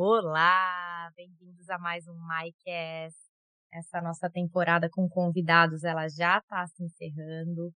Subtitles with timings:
[0.00, 3.18] Olá, bem-vindos a mais um MyCast.
[3.74, 7.74] Essa nossa temporada com convidados, ela já está se encerrando.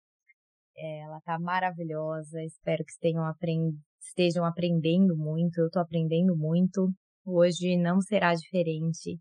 [0.75, 2.43] Ela está maravilhosa.
[2.43, 3.73] Espero que aprend...
[4.01, 5.59] estejam aprendendo muito.
[5.59, 6.91] Eu estou aprendendo muito.
[7.25, 9.17] Hoje não será diferente.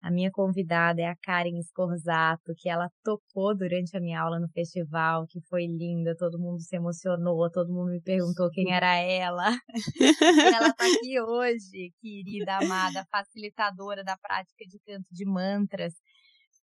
[0.00, 4.48] A minha convidada é a Karen Scorzato, que ela tocou durante a minha aula no
[4.48, 9.48] festival, que foi linda, todo mundo se emocionou, todo mundo me perguntou quem era ela.
[10.56, 15.94] ela está aqui hoje, querida, amada, facilitadora da prática de canto de mantras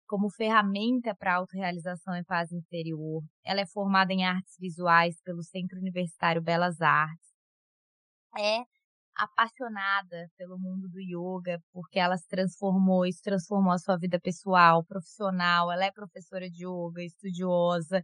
[0.07, 3.21] como ferramenta para autorrealização e paz interior.
[3.43, 7.33] Ela é formada em artes visuais pelo Centro Universitário Belas Artes.
[8.37, 8.74] É
[9.15, 14.83] apaixonada pelo mundo do yoga, porque ela se transformou, isso transformou a sua vida pessoal,
[14.85, 15.71] profissional.
[15.71, 18.01] Ela é professora de yoga, estudiosa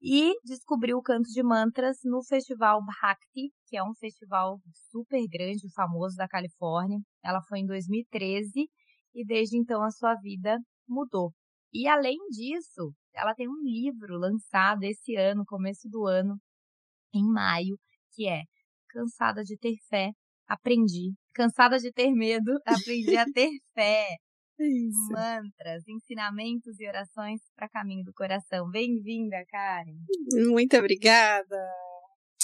[0.00, 5.66] e descobriu o canto de mantras no Festival Bhakti, que é um festival super grande
[5.66, 6.98] e famoso da Califórnia.
[7.24, 8.68] Ela foi em 2013
[9.14, 11.32] e desde então a sua vida mudou.
[11.72, 16.36] E além disso, ela tem um livro lançado esse ano, começo do ano,
[17.12, 17.76] em maio,
[18.14, 18.44] que é
[18.90, 20.12] Cansada de ter fé,
[20.48, 21.12] aprendi.
[21.34, 24.06] Cansada de ter medo, aprendi a ter fé.
[24.58, 25.12] Isso.
[25.12, 28.68] Mantras, ensinamentos e orações para caminho do coração.
[28.68, 29.98] Bem-vinda, Karen.
[30.50, 31.56] Muito obrigada.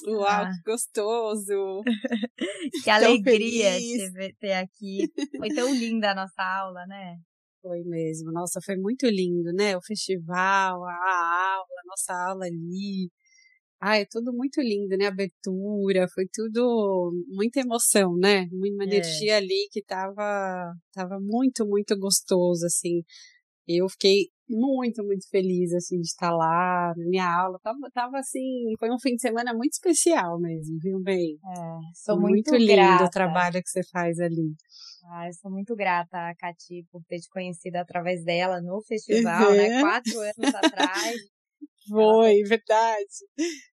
[0.06, 0.50] Uau, ah.
[0.50, 1.82] que gostoso!
[2.84, 5.10] que alegria te ter aqui.
[5.36, 7.16] Foi tão linda a nossa aula, né?
[7.62, 8.30] Foi mesmo.
[8.30, 9.76] Nossa, foi muito lindo, né?
[9.76, 13.10] O festival, a aula, a nossa aula ali.
[13.86, 15.04] Ah, é tudo muito lindo, né?
[15.04, 18.48] A abertura, foi tudo muita emoção, né?
[18.50, 18.86] Uma é.
[18.86, 23.02] energia ali que tava, tava muito, muito gostoso, assim.
[23.68, 27.58] Eu fiquei muito, muito feliz, assim, de estar lá, na minha aula.
[27.62, 31.38] Tava, tava assim, foi um fim de semana muito especial mesmo, viu, bem?
[31.44, 33.04] É, sou muito, muito lindo grata.
[33.04, 34.54] o trabalho que você faz ali.
[35.10, 39.52] Ah, eu sou muito grata a Cati por ter te conhecido através dela no festival,
[39.52, 39.68] né?
[39.68, 39.68] uhum.
[39.68, 39.80] né?
[39.80, 41.33] Quatro anos atrás.
[41.88, 43.14] Foi, ela, verdade.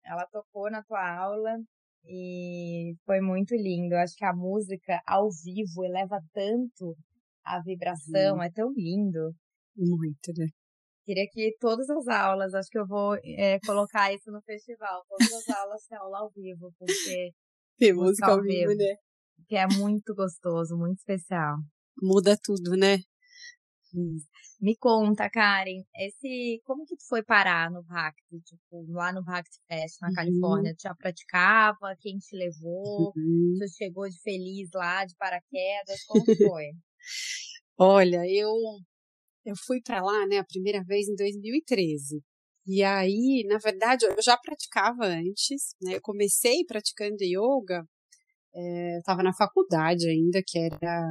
[0.05, 1.57] Ela tocou na tua aula
[2.05, 3.95] e foi muito lindo.
[3.95, 6.97] Eu acho que a música ao vivo eleva tanto
[7.45, 8.43] a vibração, hum.
[8.43, 9.35] é tão lindo.
[9.77, 10.47] Muito, né?
[11.05, 15.33] Queria que todas as aulas, acho que eu vou é, colocar isso no festival, todas
[15.33, 17.33] as aulas têm aula ao vivo, porque.
[17.79, 18.95] Tem música ao vivo, vivo, né?
[19.49, 21.57] Que é muito gostoso, muito especial.
[22.01, 22.99] Muda tudo, né?
[24.61, 29.59] Me conta, Karen, esse, como que tu foi parar no Bhakti, tipo, lá no Bhakti
[29.67, 30.15] Fest, na uhum.
[30.15, 30.75] Califórnia?
[30.77, 31.97] Tu já praticava?
[31.99, 33.13] Quem te levou?
[33.17, 33.57] Uhum.
[33.59, 36.05] Tu chegou de feliz lá, de paraquedas?
[36.07, 36.67] Como foi?
[37.79, 38.55] Olha, eu,
[39.45, 42.23] eu fui para lá, né, a primeira vez em 2013.
[42.67, 45.97] E aí, na verdade, eu já praticava antes, né?
[45.97, 47.85] Eu comecei praticando yoga,
[48.55, 51.07] é, eu estava na faculdade ainda, que era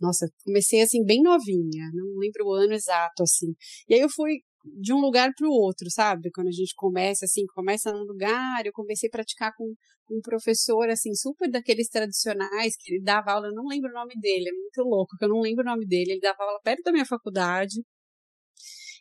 [0.00, 3.54] nossa, comecei assim bem novinha, não lembro o ano exato assim.
[3.88, 4.38] E aí eu fui
[4.80, 6.30] de um lugar para o outro, sabe?
[6.30, 9.74] Quando a gente começa assim, começa num lugar, eu comecei a praticar com
[10.10, 14.14] um professor assim super daqueles tradicionais que ele dava aula, eu não lembro o nome
[14.20, 16.12] dele, é muito louco, que eu não lembro o nome dele.
[16.12, 17.82] Ele dava aula perto da minha faculdade.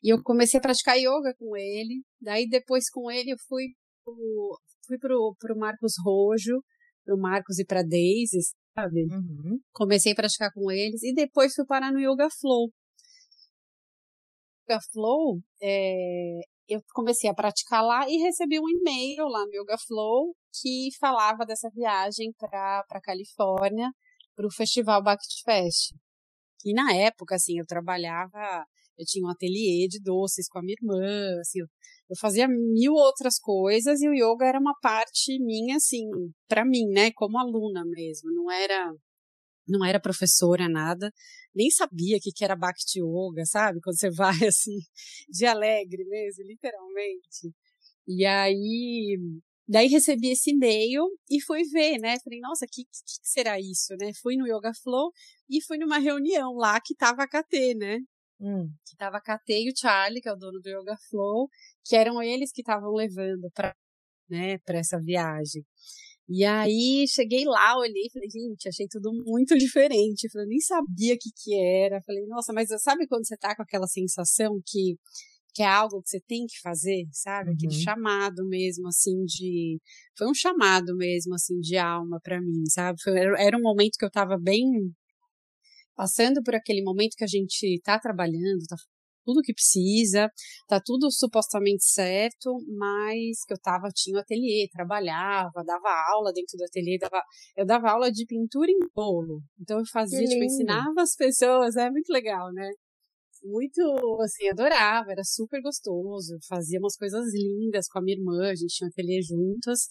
[0.03, 2.03] E eu comecei a praticar yoga com ele.
[2.21, 3.65] Daí depois com ele eu fui
[4.03, 6.61] pro, fui pro, pro Marcos Rojo,
[7.05, 8.37] pro Marcos e pra Daisy,
[8.77, 9.07] sabe?
[9.11, 9.59] Uhum.
[9.73, 12.71] Comecei a praticar com eles e depois fui parar no Yoga Flow.
[14.63, 19.77] Yoga Flow, é, eu comecei a praticar lá e recebi um e-mail lá no Yoga
[19.87, 23.89] Flow que falava dessa viagem para a Califórnia
[24.35, 25.95] para o Festival Bact Fest.
[26.63, 28.65] E na época, assim, eu trabalhava,
[28.97, 31.67] eu tinha um ateliê de doces com a minha irmã, assim, eu,
[32.17, 36.05] fazia mil outras coisas e o yoga era uma parte minha, assim,
[36.47, 38.93] para mim, né, como aluna mesmo, não era
[39.67, 41.11] não era professora, nada,
[41.53, 43.79] nem sabia o que, que era Bhakti Yoga, sabe?
[43.81, 44.79] Quando você vai, assim,
[45.29, 47.53] de alegre mesmo, literalmente.
[48.07, 49.17] E aí,
[49.67, 52.17] daí recebi esse e-mail e fui ver, né?
[52.23, 52.89] Falei, nossa, o que, que,
[53.23, 54.11] será isso, né?
[54.21, 55.11] Fui no Yoga Flow
[55.49, 57.99] e fui numa reunião lá que tava a KT, né?
[58.39, 58.69] Hum.
[58.87, 61.49] Que tava a KT e o Charlie, que é o dono do Yoga Flow,
[61.83, 63.75] que eram eles que estavam levando para
[64.29, 65.65] né, pra essa viagem.
[66.29, 70.29] E aí cheguei lá, olhei e falei, gente, achei tudo muito diferente.
[70.29, 72.01] Falei, nem sabia o que que era.
[72.01, 74.97] Falei, nossa, mas sabe quando você tá com aquela sensação que,
[75.53, 77.51] que é algo que você tem que fazer, sabe?
[77.51, 77.55] Uhum.
[77.55, 79.79] Aquele chamado mesmo, assim, de.
[80.17, 83.01] Foi um chamado mesmo, assim, de alma para mim, sabe?
[83.01, 84.65] Foi, era um momento que eu tava bem.
[85.97, 88.77] Passando por aquele momento que a gente tá trabalhando, tá
[89.25, 90.31] tudo que precisa,
[90.67, 96.57] tá tudo supostamente certo, mas que eu tava, tinha o ateliê, trabalhava, dava aula dentro
[96.57, 97.21] do ateliê, dava,
[97.57, 99.41] eu dava aula de pintura em bolo.
[99.59, 102.69] Então eu fazia, tipo, ensinava as pessoas, é muito legal, né?
[103.43, 103.81] Muito,
[104.21, 108.73] assim, adorava, era super gostoso, fazia umas coisas lindas com a minha irmã, a gente
[108.73, 109.87] tinha um ateliê juntas.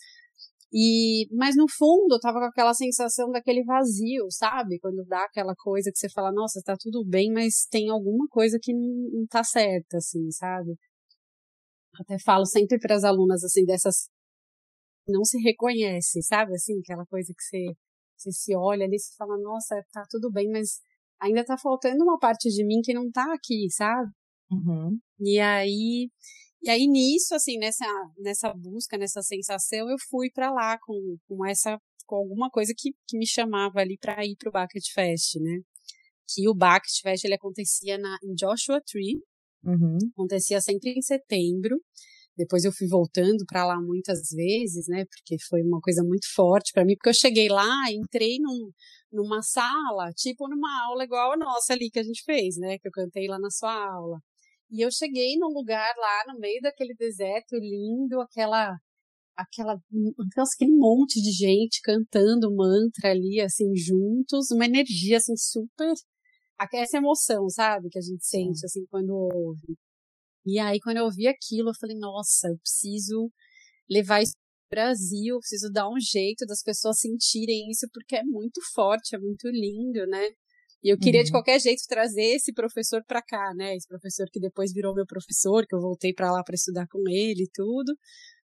[0.78, 4.78] E, mas no fundo eu tava com aquela sensação daquele vazio, sabe?
[4.78, 8.58] Quando dá aquela coisa que você fala, nossa, tá tudo bem, mas tem alguma coisa
[8.61, 10.76] que não, não tá certa, assim, sabe?
[11.99, 14.11] Até falo sempre para as alunas, assim, dessas.
[15.08, 16.52] Não se reconhece, sabe?
[16.55, 17.73] Assim, aquela coisa que você,
[18.14, 20.81] você se olha ali e fala, nossa, tá tudo bem, mas
[21.19, 24.11] ainda tá faltando uma parte de mim que não tá aqui, sabe?
[24.50, 24.99] Uhum.
[25.20, 26.11] E aí
[26.62, 27.87] e aí nisso, assim, nessa,
[28.19, 32.93] nessa busca, nessa sensação, eu fui para lá com, com essa com alguma coisa que,
[33.06, 35.58] que me chamava ali para ir para o Bucket Fest, né?
[36.29, 39.20] Que o Bucket Fest ele acontecia na, em Joshua Tree,
[39.64, 39.99] uhum.
[40.12, 41.81] acontecia sempre em setembro.
[42.37, 45.05] Depois eu fui voltando para lá muitas vezes, né?
[45.06, 48.70] Porque foi uma coisa muito forte para mim, porque eu cheguei lá, entrei num,
[49.11, 52.79] numa sala, tipo numa aula igual a nossa ali que a gente fez, né?
[52.79, 54.20] Que eu cantei lá na sua aula.
[54.70, 58.76] E eu cheguei num lugar lá no meio daquele deserto lindo, aquela
[59.36, 65.94] aquela aquele monte de gente cantando mantra ali assim juntos, uma energia assim super
[66.72, 69.76] essa emoção, sabe, que a gente sente assim quando ouve.
[70.46, 73.30] E aí quando eu ouvi aquilo, eu falei, nossa, eu preciso
[73.90, 74.34] levar isso
[74.68, 79.18] pro Brasil, preciso dar um jeito das pessoas sentirem isso porque é muito forte, é
[79.18, 80.28] muito lindo, né?
[80.87, 81.25] E eu queria, uhum.
[81.25, 83.75] de qualquer jeito, trazer esse professor para cá, né?
[83.75, 87.00] Esse professor que depois virou meu professor, que eu voltei para lá para estudar com
[87.09, 87.93] ele e tudo.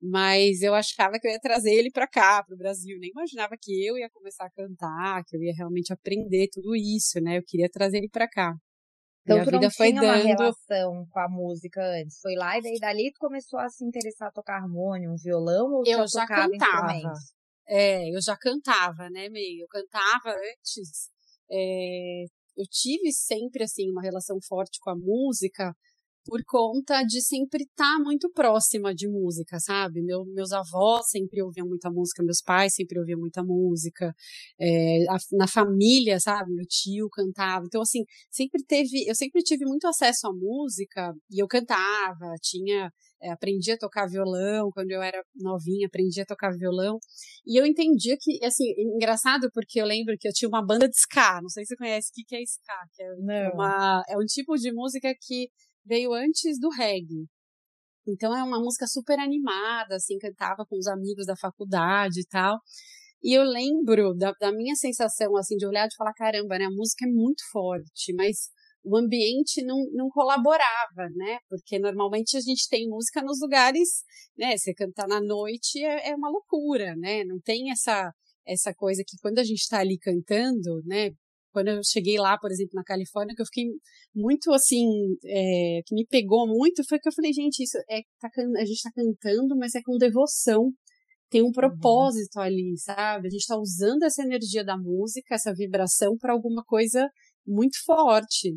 [0.00, 2.96] Mas eu achava que eu ia trazer ele para cá, para o Brasil.
[2.99, 7.20] Nem imaginava que eu ia começar a cantar, que eu ia realmente aprender tudo isso,
[7.20, 7.37] né?
[7.37, 8.55] Eu queria trazer ele para cá.
[9.25, 10.14] Então, e a tu vida não foi tinha dando...
[10.14, 12.19] uma relação com a música antes?
[12.19, 15.70] Foi lá e daí dali tu começou a se interessar a tocar harmônio, um violão
[15.70, 16.94] ou eu já cantava.
[17.69, 19.64] É, eu já cantava, né, meio?
[19.64, 21.11] Eu cantava antes
[21.52, 22.25] é,
[22.56, 25.75] eu tive sempre assim uma relação forte com a música
[26.24, 30.02] por conta de sempre estar tá muito próxima de música, sabe?
[30.02, 34.14] Meu, meus avós sempre ouviam muita música, meus pais sempre ouviam muita música,
[34.60, 36.52] é, a, na família, sabe?
[36.52, 37.64] Meu tio cantava.
[37.66, 42.90] Então, assim, sempre teve, eu sempre tive muito acesso à música e eu cantava, tinha
[43.22, 46.98] é, aprendi a tocar violão quando eu era novinha, aprendi a tocar violão.
[47.46, 48.64] E eu entendia que, assim,
[48.96, 51.76] engraçado porque eu lembro que eu tinha uma banda de ska, não sei se você
[51.76, 55.48] conhece o que é ska, que é, uma, é um tipo de música que
[55.84, 57.26] veio antes do reggae.
[58.06, 62.58] Então é uma música super animada, assim, cantava com os amigos da faculdade e tal.
[63.23, 66.70] E eu lembro da, da minha sensação, assim, de olhar e falar, caramba, né, a
[66.70, 68.50] música é muito forte, mas
[68.84, 71.38] o ambiente não, não colaborava, né?
[71.49, 74.02] Porque normalmente a gente tem música nos lugares,
[74.37, 74.56] né?
[74.56, 77.23] Você cantar na noite é, é uma loucura, né?
[77.25, 78.12] Não tem essa,
[78.46, 81.11] essa coisa que quando a gente está ali cantando, né?
[81.52, 83.66] Quando eu cheguei lá, por exemplo, na Califórnia, que eu fiquei
[84.14, 84.87] muito assim,
[85.25, 88.76] é, que me pegou muito, foi que eu falei, gente, isso é, tá, a gente
[88.76, 90.72] está cantando, mas é com devoção
[91.32, 91.52] tem um uhum.
[91.52, 92.43] propósito uhum.
[92.43, 93.26] ali, sabe?
[93.26, 97.08] A gente está usando essa energia da música, essa vibração para alguma coisa
[97.46, 98.50] muito forte.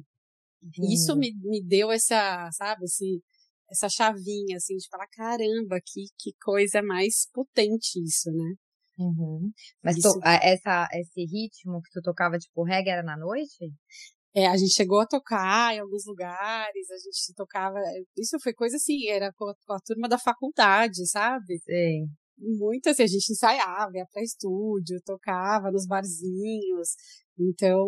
[0.61, 0.91] Uhum.
[0.91, 3.21] Isso me, me deu essa, sabe, assim,
[3.71, 8.55] essa chavinha, assim, de falar, caramba, que, que coisa mais potente isso, né?
[8.97, 9.51] Uhum.
[9.83, 10.19] Mas isso...
[10.23, 13.71] essa, esse ritmo que tu tocava, tipo, reggae era na noite?
[14.33, 17.79] É, a gente chegou a tocar em alguns lugares, a gente tocava.
[18.17, 21.57] Isso foi coisa assim, era com a, com a turma da faculdade, sabe?
[21.59, 22.07] Sim.
[22.37, 26.89] Muito assim, a gente ensaiava, ia pra estúdio, tocava nos barzinhos.
[27.39, 27.87] Então,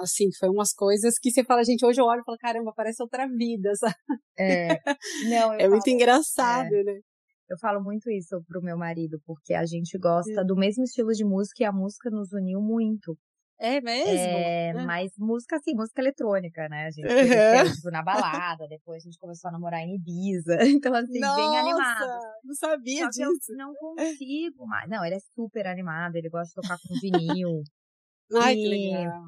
[0.00, 3.02] assim, foi umas coisas que você fala, gente, hoje eu olho e falo, caramba, parece
[3.02, 3.94] outra vida, sabe?
[4.38, 4.80] É,
[5.28, 7.00] não, é falo, muito engraçado, é, né?
[7.48, 11.24] Eu falo muito isso pro meu marido, porque a gente gosta do mesmo estilo de
[11.24, 13.16] música e a música nos uniu muito.
[13.60, 14.12] É mesmo?
[14.12, 16.86] É, mas música assim, música eletrônica, né?
[16.86, 17.74] A gente uhum.
[17.74, 20.58] tipo, na balada, depois a gente começou a namorar em Ibiza.
[20.78, 22.06] Então, assim, Nossa, bem animado.
[22.44, 23.52] Não sabia Só disso.
[23.56, 24.88] não consigo mais.
[24.88, 27.62] Não, ele é super animado, ele gosta de tocar com vinil.
[28.40, 29.24] Ai, e, que legal.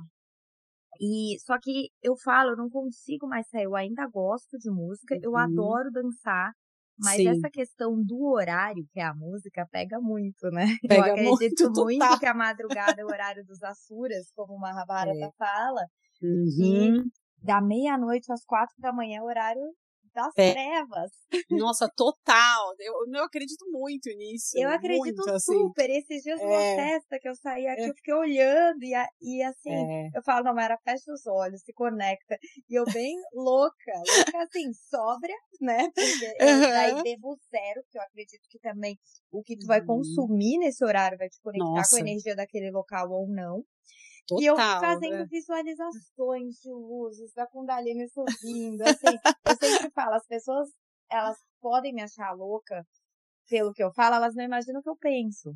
[1.01, 3.65] E só que eu falo, eu não consigo mais sair.
[3.65, 5.21] Eu ainda gosto de música, uhum.
[5.25, 6.53] eu adoro dançar,
[7.03, 7.29] mas Sim.
[7.29, 10.67] essa questão do horário, que é a música, pega muito, né?
[10.89, 14.73] Pega eu acredito muito, muito que a madrugada é o horário dos Asuras, como uma
[14.73, 15.31] Mahabharata é.
[15.39, 15.83] fala.
[16.23, 17.03] Uhum.
[17.03, 19.63] E da meia-noite às quatro da manhã é o horário
[20.15, 20.53] das é.
[20.53, 21.11] trevas.
[21.51, 22.75] Nossa, total.
[22.79, 24.59] Eu não acredito muito nisso.
[24.59, 25.53] Eu acredito muito, assim.
[25.53, 25.85] super.
[25.85, 25.99] Assim.
[25.99, 26.45] Esses dias é.
[26.45, 27.89] numa festa que eu saí aqui, é.
[27.89, 30.11] eu fiquei olhando e, e assim, é.
[30.15, 32.39] eu falo, não, era fecha os olhos, se conecta.
[32.69, 35.89] E eu bem louca, louca assim, sóbria, né?
[35.95, 38.99] Porque eu daí devo zero, que eu acredito que também
[39.31, 39.87] o que tu vai uhum.
[39.87, 41.91] consumir nesse horário vai te conectar Nossa.
[41.91, 43.65] com a energia daquele local ou não.
[44.27, 45.27] Total, e eu fazendo né?
[45.29, 48.83] visualizações de luzes da Kundalini subindo.
[48.83, 50.69] Assim, eu sempre falo, as pessoas,
[51.11, 52.85] elas podem me achar louca
[53.49, 55.55] pelo que eu falo, elas não imaginam o que eu penso.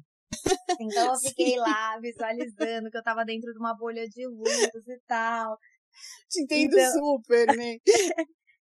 [0.81, 5.01] Então eu fiquei lá visualizando que eu tava dentro de uma bolha de luz e
[5.07, 5.57] tal.
[6.29, 6.93] Te entendo então...
[6.93, 7.77] super, né?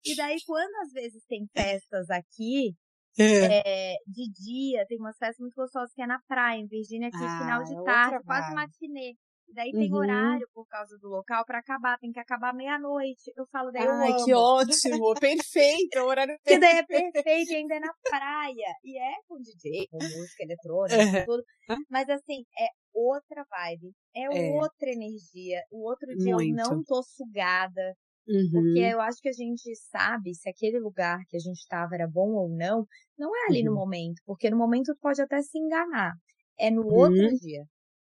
[0.06, 2.74] e daí, quando às vezes tem festas aqui,
[3.18, 3.94] é.
[3.94, 7.18] É, de dia, tem umas festas muito gostosas que é na praia, em Virgínia, aqui,
[7.22, 9.16] ah, final de tarde, quase matinê.
[9.54, 10.00] Daí tem uhum.
[10.00, 13.32] horário por causa do local para acabar, tem que acabar meia-noite.
[13.36, 16.46] Eu falo, daí Ai, eu que ótimo, perfeito, o horário perfeito.
[16.50, 18.74] Que daí é perfeito, ainda é na praia.
[18.84, 21.44] E é com DJ, com música eletrônica, tudo.
[21.90, 24.52] Mas assim, é outra vibe, é, é.
[24.54, 25.62] outra energia.
[25.72, 26.60] O outro dia Muito.
[26.60, 27.96] eu não tô sugada.
[28.28, 28.50] Uhum.
[28.52, 32.08] Porque eu acho que a gente sabe se aquele lugar que a gente estava era
[32.08, 32.86] bom ou não,
[33.18, 33.78] não é ali no uhum.
[33.78, 36.14] momento, porque no momento tu pode até se enganar.
[36.60, 37.34] É no outro uhum.
[37.42, 37.64] dia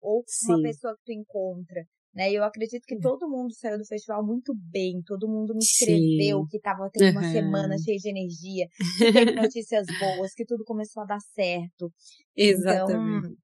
[0.07, 0.53] ou Sim.
[0.53, 1.85] uma pessoa que tu encontra.
[2.15, 2.33] Né?
[2.33, 6.47] Eu acredito que todo mundo saiu do festival muito bem, todo mundo me escreveu Sim.
[6.49, 7.33] que estava tendo uma uhum.
[7.33, 8.67] semana cheia de energia,
[8.99, 11.93] que teve notícias boas, que tudo começou a dar certo.
[12.35, 13.37] Exatamente.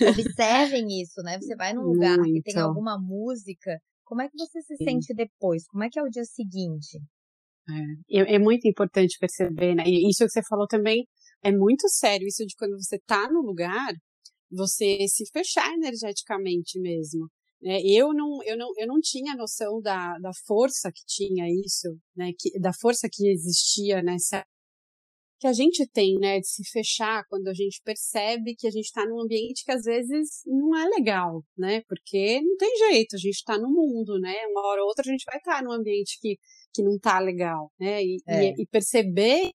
[0.00, 1.38] Então, observem isso, né?
[1.38, 2.32] Você vai num lugar muito.
[2.32, 4.84] que tem alguma música, como é que você se Sim.
[4.84, 5.66] sente depois?
[5.66, 6.98] Como é que é o dia seguinte?
[8.08, 9.84] É, é, muito importante perceber, né?
[9.86, 11.06] E isso que você falou também
[11.42, 13.92] é muito sério, isso de quando você tá no lugar,
[14.54, 17.28] você se fechar energeticamente mesmo.
[17.64, 17.80] Né?
[17.82, 22.32] Eu, não, eu, não, eu não tinha noção da, da força que tinha isso, né?
[22.38, 24.44] que, da força que existia nessa.
[25.40, 26.40] que a gente tem, né?
[26.40, 29.82] De se fechar quando a gente percebe que a gente está num ambiente que às
[29.82, 31.80] vezes não é legal, né?
[31.88, 34.34] Porque não tem jeito, a gente está no mundo, né?
[34.48, 36.36] Uma hora ou outra a gente vai estar tá num ambiente que,
[36.72, 38.04] que não está legal, né?
[38.04, 38.50] E, é.
[38.50, 39.50] e, e perceber.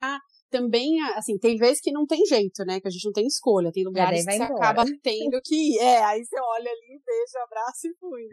[0.00, 2.80] Ah, também, assim, tem vezes que não tem jeito, né?
[2.80, 3.72] Que a gente não tem escolha.
[3.72, 4.54] Tem lugares que você embora.
[4.54, 5.78] acaba tendo que ir.
[5.78, 8.28] É, aí você olha ali, beija, abraça e fui.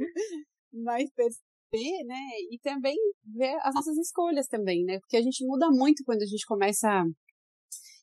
[0.74, 2.19] Mas perceber, né?
[2.51, 2.95] E também
[3.36, 5.00] ver as nossas escolhas também, né?
[5.00, 7.03] Porque a gente muda muito quando a gente começa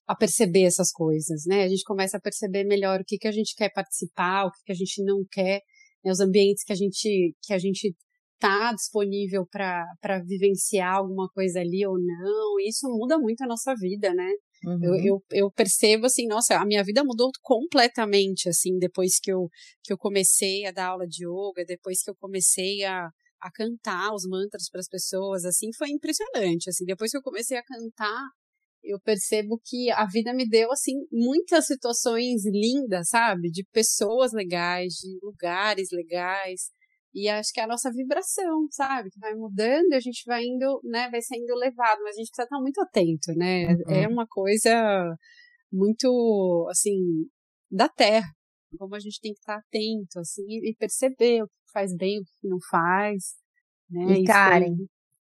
[0.07, 1.65] a perceber essas coisas, né?
[1.65, 4.63] A gente começa a perceber melhor o que, que a gente quer participar, o que,
[4.67, 5.61] que a gente não quer,
[6.05, 6.11] né?
[6.11, 7.95] os ambientes que a gente, que a gente
[8.43, 12.59] está disponível para vivenciar alguma coisa ali ou não.
[12.61, 14.29] Isso muda muito a nossa vida, né?
[14.65, 14.85] Uhum.
[14.85, 19.49] Eu, eu, eu, percebo assim, nossa, a minha vida mudou completamente, assim, depois que eu,
[19.83, 23.09] que eu comecei a dar aula de yoga, depois que eu comecei a,
[23.41, 27.57] a cantar os mantras para as pessoas, assim, foi impressionante, assim, depois que eu comecei
[27.57, 28.23] a cantar,
[28.85, 33.51] eu percebo que a vida me deu, assim, muitas situações lindas, sabe?
[33.51, 36.71] De pessoas legais, de lugares legais,
[37.15, 39.11] e acho que é a nossa vibração, sabe?
[39.11, 41.11] Que vai mudando e a gente vai indo, né?
[41.11, 43.75] Vai sendo levado, mas a gente precisa estar muito atento, né?
[43.75, 43.95] Uhum.
[43.95, 45.17] É uma coisa
[45.71, 47.27] muito, assim,
[47.71, 48.29] da terra.
[48.79, 52.25] Como a gente tem que estar atento, assim, e perceber o que faz bem, o
[52.25, 53.35] que não faz.
[53.91, 54.21] Né?
[54.21, 54.77] E Karen,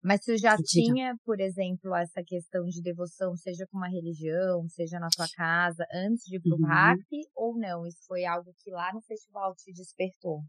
[0.06, 5.00] mas tu já tinha, por exemplo, essa questão de devoção, seja com uma religião, seja
[5.00, 7.24] na tua casa, antes de ir pro uhum.
[7.36, 7.88] ou não?
[7.88, 10.42] Isso foi algo que lá no festival te despertou?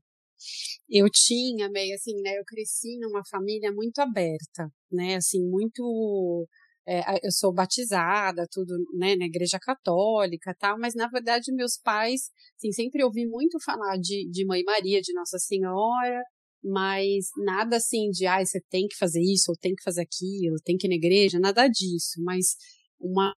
[0.88, 2.38] Eu tinha meio assim, né?
[2.38, 5.16] Eu cresci numa família muito aberta, né?
[5.16, 6.46] Assim, muito.
[6.88, 12.30] É, eu sou batizada, tudo, né, na igreja católica tal, mas na verdade meus pais,
[12.56, 16.22] assim, sempre ouvi muito falar de, de Mãe Maria, de Nossa Senhora,
[16.62, 20.56] mas nada assim de, ah, você tem que fazer isso, ou tem que fazer aquilo,
[20.64, 22.54] tem que ir na igreja, nada disso, mas
[23.00, 23.34] uma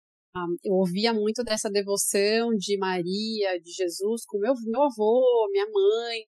[0.64, 6.20] eu ouvia muito dessa devoção de Maria, de Jesus com meu, meu avô, minha mãe,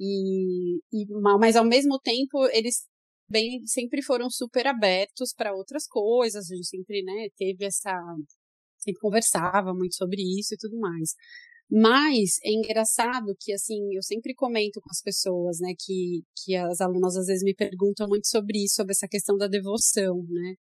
[0.00, 1.06] e, e,
[1.38, 2.86] mas ao mesmo tempo eles
[3.28, 7.92] bem sempre foram super abertos para outras coisas, a gente sempre, né, teve essa
[8.78, 11.14] sempre conversava muito sobre isso e tudo mais.
[11.70, 16.80] Mas é engraçado que assim, eu sempre comento com as pessoas, né, que que as
[16.80, 20.54] alunas às vezes me perguntam muito sobre isso, sobre essa questão da devoção, né?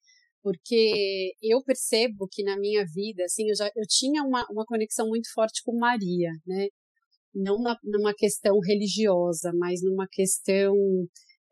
[0.44, 5.08] Porque eu percebo que na minha vida, assim, eu já eu tinha uma, uma conexão
[5.08, 6.68] muito forte com Maria, né?
[7.38, 10.76] Não na, numa questão religiosa, mas numa questão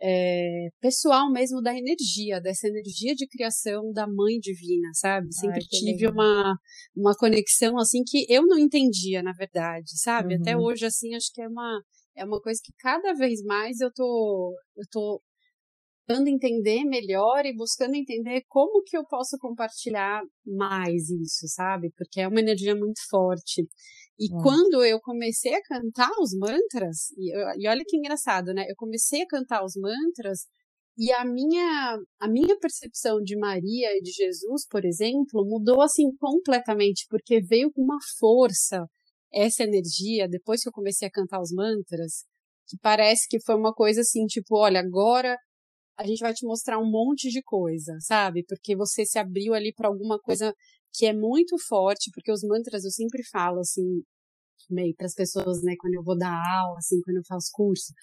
[0.01, 5.33] é, pessoal mesmo da energia, dessa energia de criação da mãe divina, sabe?
[5.33, 6.57] Sempre Ai, tive uma,
[6.95, 10.35] uma conexão assim que eu não entendia, na verdade, sabe?
[10.35, 10.41] Uhum.
[10.41, 11.81] Até hoje, assim, acho que é uma,
[12.15, 15.21] é uma coisa que cada vez mais eu tô, eu tô
[16.07, 21.91] buscando entender melhor e buscando entender como que eu posso compartilhar mais isso, sabe?
[21.97, 23.67] Porque é uma energia muito forte.
[24.17, 24.37] E hum.
[24.41, 28.65] quando eu comecei a cantar os mantras, e, e olha que engraçado, né?
[28.69, 30.47] Eu comecei a cantar os mantras
[30.97, 36.15] e a minha, a minha percepção de Maria e de Jesus, por exemplo, mudou assim
[36.17, 38.85] completamente, porque veio com uma força
[39.33, 42.23] essa energia depois que eu comecei a cantar os mantras,
[42.67, 45.37] que parece que foi uma coisa assim, tipo, olha, agora
[45.97, 48.43] a gente vai te mostrar um monte de coisa, sabe?
[48.47, 50.53] Porque você se abriu ali para alguma coisa
[50.95, 54.01] que é muito forte, porque os mantras eu sempre falo assim,
[54.69, 57.93] meio para as pessoas, né, quando eu vou dar aula, assim, quando eu faço curso,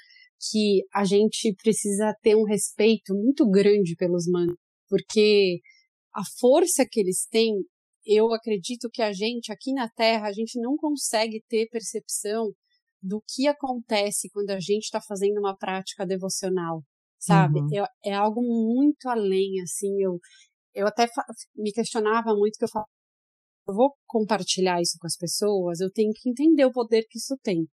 [0.50, 4.58] que a gente precisa ter um respeito muito grande pelos mantras,
[4.88, 5.60] porque
[6.14, 7.54] a força que eles têm,
[8.04, 12.52] eu acredito que a gente aqui na Terra, a gente não consegue ter percepção
[13.00, 16.82] do que acontece quando a gente está fazendo uma prática devocional
[17.22, 17.60] sabe?
[17.60, 17.68] Uhum.
[17.72, 20.18] Eu, é algo muito além, assim, eu,
[20.74, 21.06] eu até
[21.56, 22.88] me questionava muito que eu falava,
[23.68, 27.36] eu vou compartilhar isso com as pessoas, eu tenho que entender o poder que isso
[27.42, 27.66] tem.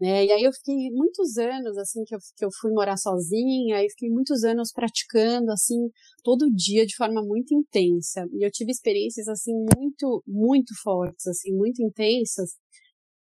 [0.00, 0.26] Né?
[0.26, 3.88] E aí eu fiquei muitos anos, assim, que eu, que eu fui morar sozinha, aí
[3.90, 5.88] fiquei muitos anos praticando, assim,
[6.22, 8.26] todo dia de forma muito intensa.
[8.32, 12.56] E eu tive experiências, assim, muito, muito fortes, assim, muito intensas,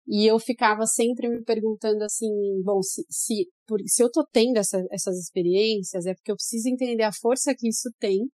[0.06, 2.28] e eu ficava sempre me perguntando assim,
[2.64, 6.68] bom, se, se, por, se eu tô tendo essa, essas experiências, é porque eu preciso
[6.68, 8.28] entender a força que isso tem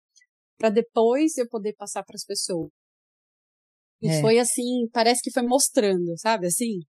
[0.59, 2.71] para depois eu poder passar para as pessoas.
[4.03, 4.21] E é.
[4.21, 6.81] foi assim, parece que foi mostrando, sabe, assim?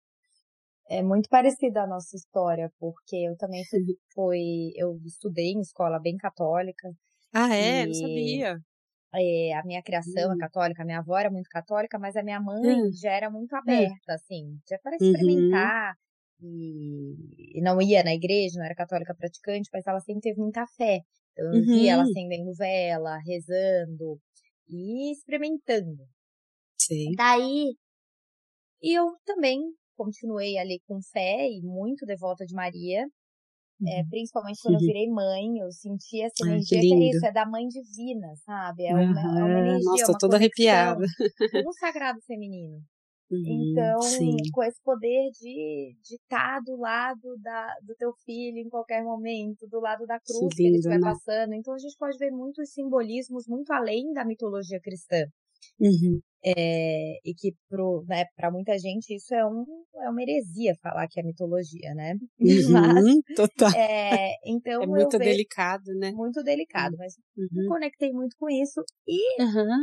[0.90, 3.96] É muito parecida a nossa história, porque eu também fui, uhum.
[4.14, 6.90] fui eu estudei em escola bem católica.
[7.34, 7.84] Ah, é?
[7.84, 7.88] E...
[7.88, 8.58] Não sabia
[9.16, 10.38] é, a minha criação é hum.
[10.38, 12.92] católica, a minha avó era muito católica, mas a minha mãe hum.
[12.94, 13.58] já era muito hum.
[13.58, 15.12] aberta, assim, já para uhum.
[15.12, 15.94] experimentar.
[15.94, 15.98] Uhum.
[16.40, 20.66] E, e, não ia na igreja, não era católica praticante, mas ela sempre teve muita
[20.78, 21.02] fé.
[21.38, 21.66] Então, eu uhum.
[21.66, 24.20] via ela acendendo vela, rezando
[24.68, 26.04] e experimentando.
[26.78, 27.12] Sim.
[27.16, 27.76] Daí,
[28.82, 29.60] eu também
[29.96, 33.06] continuei ali com fé e muito devota de Maria.
[33.88, 34.10] É, uhum.
[34.10, 34.88] principalmente quando eu uhum.
[34.88, 38.88] virei mãe, eu senti essa energia que, que, é isso, é da mãe divina, sabe?
[38.88, 39.38] É uma, uhum.
[39.38, 41.06] é uma energia, Nossa, uma toda arrepiada.
[41.64, 42.82] Um sagrado feminino.
[43.30, 44.38] Uhum, então, sim.
[44.54, 49.68] com esse poder de estar tá do lado da, do teu filho em qualquer momento,
[49.68, 51.12] do lado da cruz que, lindo, que ele estiver né?
[51.12, 51.54] passando.
[51.54, 55.26] Então, a gente pode ver muitos simbolismos muito além da mitologia cristã.
[55.80, 56.20] Uhum.
[56.46, 57.54] É, e que
[58.08, 59.66] né, para muita gente isso é, um,
[60.02, 62.14] é uma heresia falar que é mitologia, né?
[62.40, 63.72] Uhum, mas, total.
[63.76, 66.12] É, então é muito delicado, né?
[66.12, 67.48] Muito delicado, mas uhum.
[67.52, 68.82] me conectei muito com isso.
[69.06, 69.20] E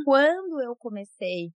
[0.04, 1.50] quando eu comecei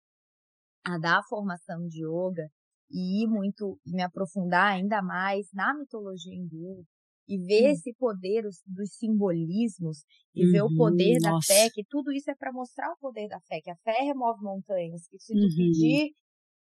[0.88, 2.50] a dar a formação de yoga
[2.89, 6.86] e ir muito, me aprofundar ainda mais na mitologia hindu,
[7.28, 7.71] e ver hum.
[7.71, 11.54] esse poder os, dos simbolismos e uhum, ver o poder uhum, nossa.
[11.54, 14.02] da fé, que tudo isso é para mostrar o poder da fé, que a fé
[14.04, 15.50] remove montanhas, que se tu uhum.
[15.50, 16.12] pedir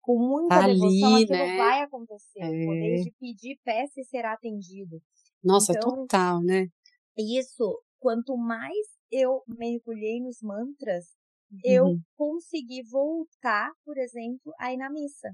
[0.01, 1.57] com muita tá devoção, ali, aquilo né?
[1.57, 2.39] vai acontecer.
[2.39, 2.47] É.
[2.47, 4.99] O poder de pedir, peça e será atendido.
[5.43, 6.67] Nossa, então, total, né?
[7.15, 11.05] Isso, quanto mais eu mergulhei nos mantras,
[11.63, 11.99] eu uhum.
[12.17, 15.29] consegui voltar, por exemplo, a ir na missa.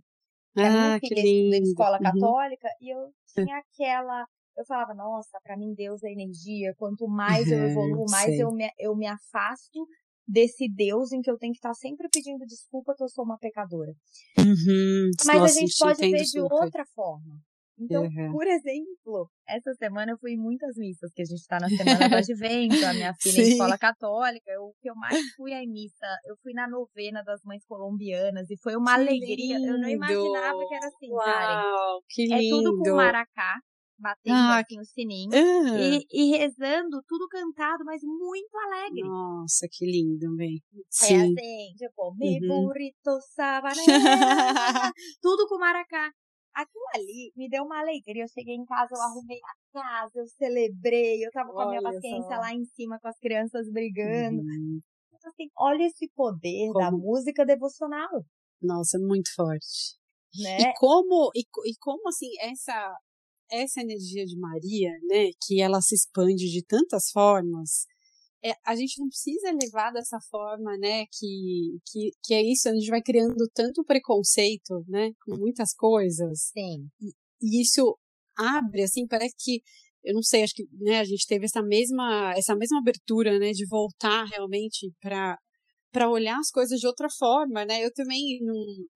[0.57, 1.51] Ah, que lindo.
[1.51, 2.03] de escola uhum.
[2.03, 4.25] católica e eu tinha aquela
[4.57, 6.73] eu falava, nossa, para mim Deus é energia.
[6.77, 9.87] Quanto mais eu evoluo, mais eu me, eu me afasto
[10.27, 13.37] desse Deus em que eu tenho que estar sempre pedindo desculpa que eu sou uma
[13.37, 13.91] pecadora.
[14.37, 15.09] Uhum.
[15.25, 17.39] Mas nossa, a gente pode ver de outra forma.
[17.81, 18.31] Então, uhum.
[18.31, 22.07] por exemplo, essa semana eu fui em muitas missas, que a gente está na semana
[22.07, 23.41] do advento, a minha filha Sim.
[23.41, 27.41] em escola católica, o que eu mais fui à missa, eu fui na novena das
[27.43, 29.57] mães colombianas e foi uma que alegria.
[29.57, 29.71] Lindo.
[29.71, 31.63] Eu não imaginava que era assim, Uau, Karen.
[32.07, 32.35] Que lindo.
[32.35, 33.59] É tudo com maracá,
[33.97, 39.01] batendo ah, assim o sininho e, e, rezando, tudo cantado, mas muito alegre.
[39.01, 40.61] Nossa, que lindo, bem.
[40.73, 41.15] É Sim.
[41.15, 42.65] É assim, tipo, me uhum.
[42.65, 43.81] burrito sabanera,
[45.21, 46.11] tudo com maracá.
[46.53, 48.23] Aquilo ali me deu uma alegria.
[48.23, 51.81] Eu cheguei em casa, eu arrumei a casa, eu celebrei, eu tava com a minha
[51.81, 52.41] paciência só.
[52.41, 54.41] lá em cima com as crianças brigando.
[54.41, 54.79] Uhum.
[55.13, 56.79] Então, assim, olha esse poder como...
[56.79, 58.25] da música devocional.
[58.61, 59.95] Nossa, muito forte.
[60.41, 60.57] Né?
[60.61, 62.97] E como, e, e como assim, essa,
[63.51, 67.85] essa energia de Maria, né, que ela se expande de tantas formas,
[68.43, 72.73] é, a gente não precisa levar dessa forma, né, que, que, que é isso, a
[72.73, 76.49] gente vai criando tanto preconceito, né, com muitas coisas.
[76.51, 76.87] Sim.
[76.99, 77.97] E, e isso
[78.37, 79.61] abre, assim, parece que,
[80.03, 83.51] eu não sei, acho que, né, a gente teve essa mesma, essa mesma abertura, né,
[83.51, 85.37] de voltar realmente para
[85.91, 87.83] para olhar as coisas de outra forma, né?
[87.83, 88.55] Eu também não,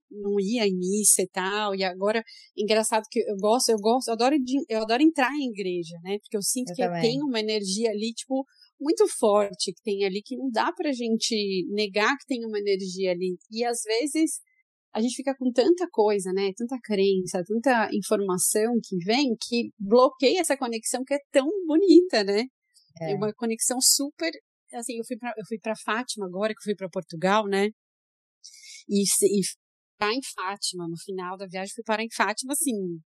[0.10, 2.24] não ia em missa e tal, e agora,
[2.56, 4.36] engraçado que eu gosto, eu gosto, eu adoro,
[4.70, 6.18] eu adoro entrar em igreja, né?
[6.20, 7.02] Porque eu sinto eu que também.
[7.02, 8.46] tem uma energia ali, tipo,
[8.80, 13.12] muito forte que tem ali, que não dá pra gente negar que tem uma energia
[13.12, 13.38] ali.
[13.52, 14.40] E às vezes
[14.94, 16.52] a gente fica com tanta coisa, né?
[16.56, 22.44] Tanta crença, tanta informação que vem que bloqueia essa conexão que é tão bonita, né?
[23.02, 24.32] É, é uma conexão super
[24.74, 27.68] assim, eu fui para eu fui para Fátima agora que eu fui para Portugal, né?
[28.88, 29.42] E, e
[29.98, 33.00] parar em Fátima no final da viagem fui parar em Fátima assim,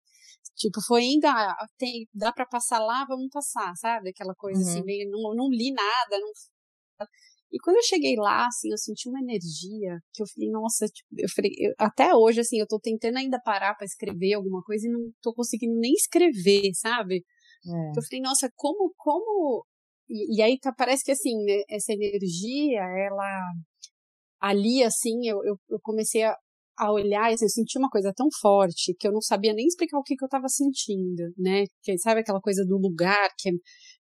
[0.54, 4.10] tipo foi ainda ah, tem dá para passar lá, vamos passar, sabe?
[4.10, 4.76] Aquela coisa assim, uhum.
[4.78, 6.32] assim meio não, não li nada, não
[7.52, 11.08] e quando eu cheguei lá, assim, eu senti uma energia que eu falei, nossa, tipo,
[11.16, 14.86] eu falei, eu, até hoje, assim, eu tô tentando ainda parar para escrever alguma coisa
[14.86, 17.24] e não tô conseguindo nem escrever, sabe?
[17.64, 17.98] É.
[17.98, 19.64] Eu falei, nossa, como, como
[20.08, 23.52] e, e aí tá, parece que assim, né, essa energia, ela
[24.40, 26.36] ali assim, eu, eu, eu comecei a,
[26.78, 29.98] a olhar, assim, eu senti uma coisa tão forte que eu não sabia nem explicar
[29.98, 31.64] o que, que eu estava sentindo, né?
[31.82, 33.52] Que, sabe aquela coisa do lugar, que é,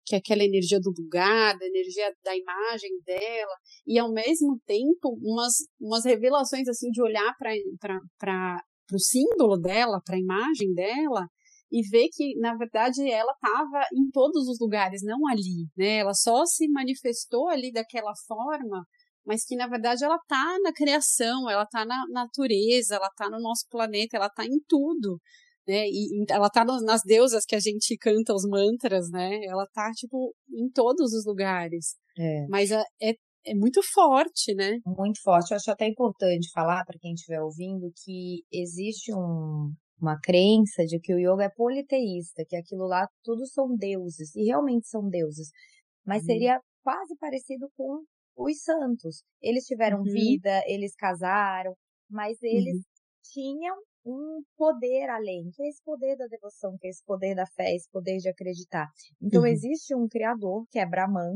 [0.06, 3.54] que é aquela energia do lugar, da energia da imagem dela,
[3.88, 8.62] e ao mesmo tempo umas, umas revelações assim de olhar para
[8.94, 11.28] o símbolo dela, para a imagem dela,
[11.72, 15.98] e ver que, na verdade, ela estava em todos os lugares, não ali, né?
[15.98, 18.86] Ela só se manifestou ali daquela forma,
[19.26, 23.42] mas que, na verdade, ela está na criação, ela está na natureza, ela está no
[23.42, 25.20] nosso planeta, ela está em tudo,
[25.68, 25.88] né?
[25.88, 29.44] E, ela está nas deusas que a gente canta os mantras, né?
[29.46, 31.96] Ela está, tipo, em todos os lugares.
[32.18, 32.46] É.
[32.48, 33.14] Mas é, é,
[33.48, 34.78] é muito forte, né?
[34.86, 35.52] Muito forte.
[35.52, 41.00] Eu acho até importante falar para quem estiver ouvindo que existe um, uma crença de
[41.00, 45.50] que o yoga é politeísta, que aquilo lá tudo são deuses, e realmente são deuses.
[46.06, 46.28] Mas uhum.
[46.28, 48.04] seria quase parecido com
[48.36, 49.24] os santos.
[49.42, 50.04] Eles tiveram uhum.
[50.04, 51.74] vida, eles casaram,
[52.10, 52.84] mas eles uhum.
[53.32, 57.46] tinham um poder além, que é esse poder da devoção, que é esse poder da
[57.48, 58.88] fé, esse poder de acreditar.
[59.22, 59.48] Então uhum.
[59.48, 61.34] existe um criador, que é Brahman,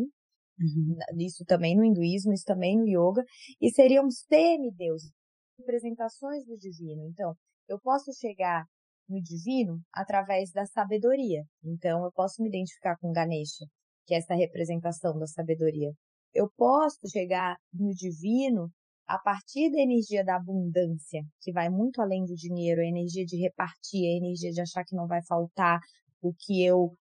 [0.59, 0.97] uhum.
[1.17, 3.23] isso também no hinduísmo, isso também no yoga,
[3.59, 5.11] e seriam semideuses,
[5.57, 7.07] representações do divino.
[7.07, 7.33] Então,
[7.67, 8.65] eu posso chegar
[9.07, 11.43] no divino através da sabedoria.
[11.63, 13.65] Então, eu posso me identificar com Ganesha,
[14.05, 15.91] que é essa representação da sabedoria.
[16.33, 18.71] Eu posso chegar no divino
[19.07, 23.37] a partir da energia da abundância, que vai muito além do dinheiro, a energia de
[23.37, 25.79] repartir, a energia de achar que não vai faltar
[26.21, 26.95] o que eu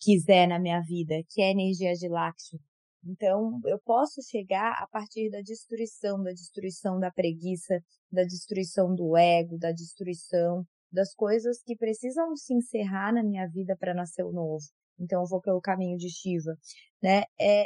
[0.00, 2.60] quiser na minha vida, que é a energia de Lakshmi.
[3.04, 9.16] Então, eu posso chegar a partir da destruição, da destruição da preguiça, da destruição do
[9.16, 14.32] ego, da destruição das coisas que precisam se encerrar na minha vida para nascer o
[14.32, 14.64] novo.
[14.98, 16.56] Então, eu vou pelo caminho de Shiva,
[17.02, 17.22] né?
[17.40, 17.64] É,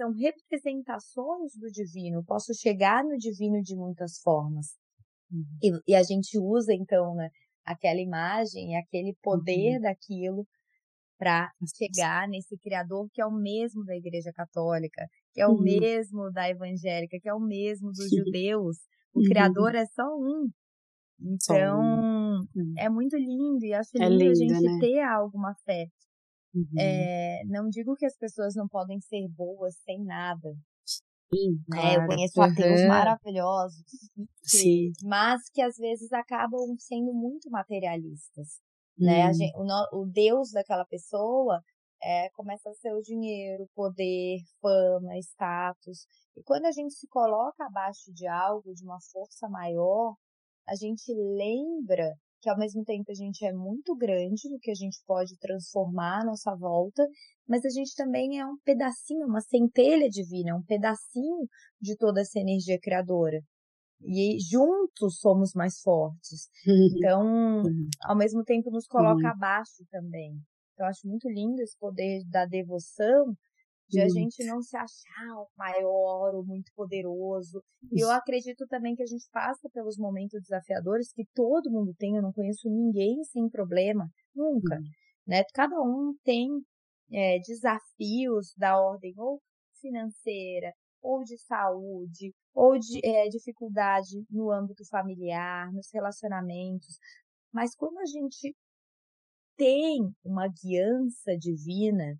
[0.00, 2.24] são representações do divino.
[2.24, 4.68] Posso chegar no divino de muitas formas.
[5.30, 5.44] Uhum.
[5.62, 7.28] E, e, a gente usa, então, né,
[7.62, 9.82] aquela imagem, aquele poder uhum.
[9.82, 10.46] daquilo
[11.18, 15.62] para chegar nesse criador que é o mesmo da Igreja Católica, que é o uhum.
[15.62, 18.78] mesmo da evangélica, que é o mesmo dos judeus.
[19.12, 19.24] O uhum.
[19.24, 20.48] criador é só um.
[21.20, 22.74] Então, uhum.
[22.78, 24.78] é muito lindo e acho é lindo, lindo a gente né?
[24.80, 25.88] ter alguma fé.
[26.54, 26.78] Uhum.
[26.78, 30.54] É, não digo que as pessoas não podem ser boas sem nada.
[31.32, 31.96] Sim, né?
[31.96, 33.84] Eu conheço ateus maravilhosos,
[34.42, 34.90] Sim.
[35.04, 38.58] mas que às vezes acabam sendo muito materialistas.
[38.98, 39.28] Né?
[39.28, 39.32] Hum.
[39.34, 41.62] Gente, o, o Deus daquela pessoa
[42.02, 46.04] é, começa a ser o dinheiro, poder, fama, status.
[46.36, 50.16] E quando a gente se coloca abaixo de algo, de uma força maior,
[50.68, 54.74] a gente lembra que ao mesmo tempo a gente é muito grande no que a
[54.74, 57.06] gente pode transformar à nossa volta,
[57.48, 61.46] mas a gente também é um pedacinho, uma centelha divina, um pedacinho
[61.80, 63.40] de toda essa energia criadora
[64.02, 66.48] e juntos somos mais fortes.
[67.00, 67.62] Então,
[68.02, 70.40] ao mesmo tempo, nos coloca abaixo também.
[70.74, 73.34] Então, acho muito lindo esse poder da devoção,
[73.90, 77.62] de a gente não se achar o maior ou muito poderoso.
[77.92, 82.16] E eu acredito também que a gente passa pelos momentos desafiadores que todo mundo tem.
[82.16, 84.78] Eu não conheço ninguém sem problema, nunca.
[85.26, 85.42] Né?
[85.52, 86.48] Cada um tem
[87.12, 89.40] é, desafios da ordem ou
[89.80, 90.72] financeira,
[91.02, 96.98] ou de saúde, ou de é, dificuldade no âmbito familiar, nos relacionamentos.
[97.52, 98.54] Mas quando a gente
[99.56, 102.16] tem uma guiança divina,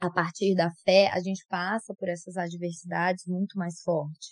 [0.00, 4.28] a partir da fé, a gente passa por essas adversidades muito mais forte.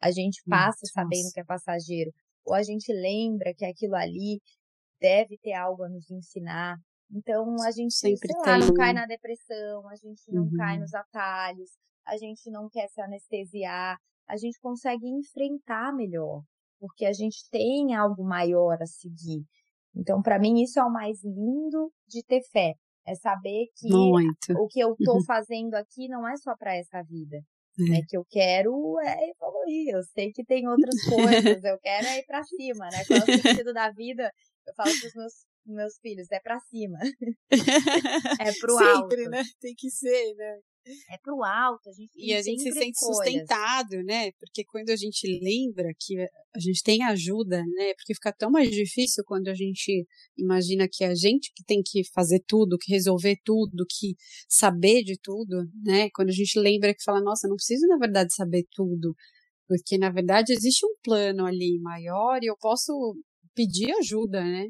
[0.00, 1.34] A gente passa hum, sabendo nossa.
[1.34, 2.10] que é passageiro.
[2.44, 4.40] Ou a gente lembra que aquilo ali
[5.00, 6.76] deve ter algo a nos ensinar.
[7.10, 10.56] Então a gente Sempre lá, não cai na depressão, a gente não uhum.
[10.56, 11.70] cai nos atalhos,
[12.06, 16.42] a gente não quer se anestesiar, a gente consegue enfrentar melhor,
[16.78, 19.44] porque a gente tem algo maior a seguir.
[19.94, 22.74] Então, para mim, isso é o mais lindo de ter fé.
[23.06, 24.52] É saber que Muito.
[24.58, 27.38] o que eu estou fazendo aqui não é só para essa vida.
[27.78, 27.82] É.
[27.82, 29.94] Né, que eu quero é evoluir.
[29.94, 31.64] Eu sei que tem outras coisas.
[31.64, 33.04] eu quero é ir para cima, né?
[33.06, 34.30] Qual é o sentido da vida?
[34.66, 35.32] Eu falo para os meus,
[35.66, 36.98] meus filhos, é para cima.
[38.40, 39.10] é pro Sempre, alto.
[39.10, 39.42] Sempre, né?
[39.60, 40.58] Tem que ser, né?
[41.10, 43.16] É pro alto, a gente E a gente se sente coisas.
[43.16, 44.32] sustentado, né?
[44.32, 47.94] Porque quando a gente lembra que a gente tem ajuda, né?
[47.94, 52.02] Porque fica tão mais difícil quando a gente imagina que a gente que tem que
[52.12, 54.16] fazer tudo, que resolver tudo, que
[54.48, 56.08] saber de tudo, né?
[56.14, 59.14] Quando a gente lembra que fala, nossa, não preciso na verdade saber tudo,
[59.68, 62.92] porque na verdade existe um plano ali maior e eu posso
[63.54, 64.68] pedir ajuda, né?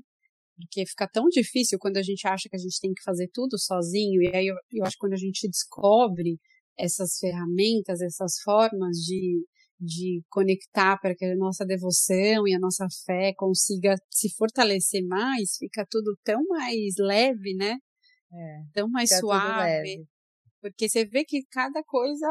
[0.60, 3.58] Porque fica tão difícil quando a gente acha que a gente tem que fazer tudo
[3.58, 6.38] sozinho, e aí eu, eu acho que quando a gente descobre
[6.78, 9.44] essas ferramentas, essas formas de,
[9.78, 15.56] de conectar para que a nossa devoção e a nossa fé consiga se fortalecer mais,
[15.58, 17.76] fica tudo tão mais leve, né?
[18.32, 20.06] É, tão mais suave.
[20.60, 22.26] Porque você vê que cada coisa,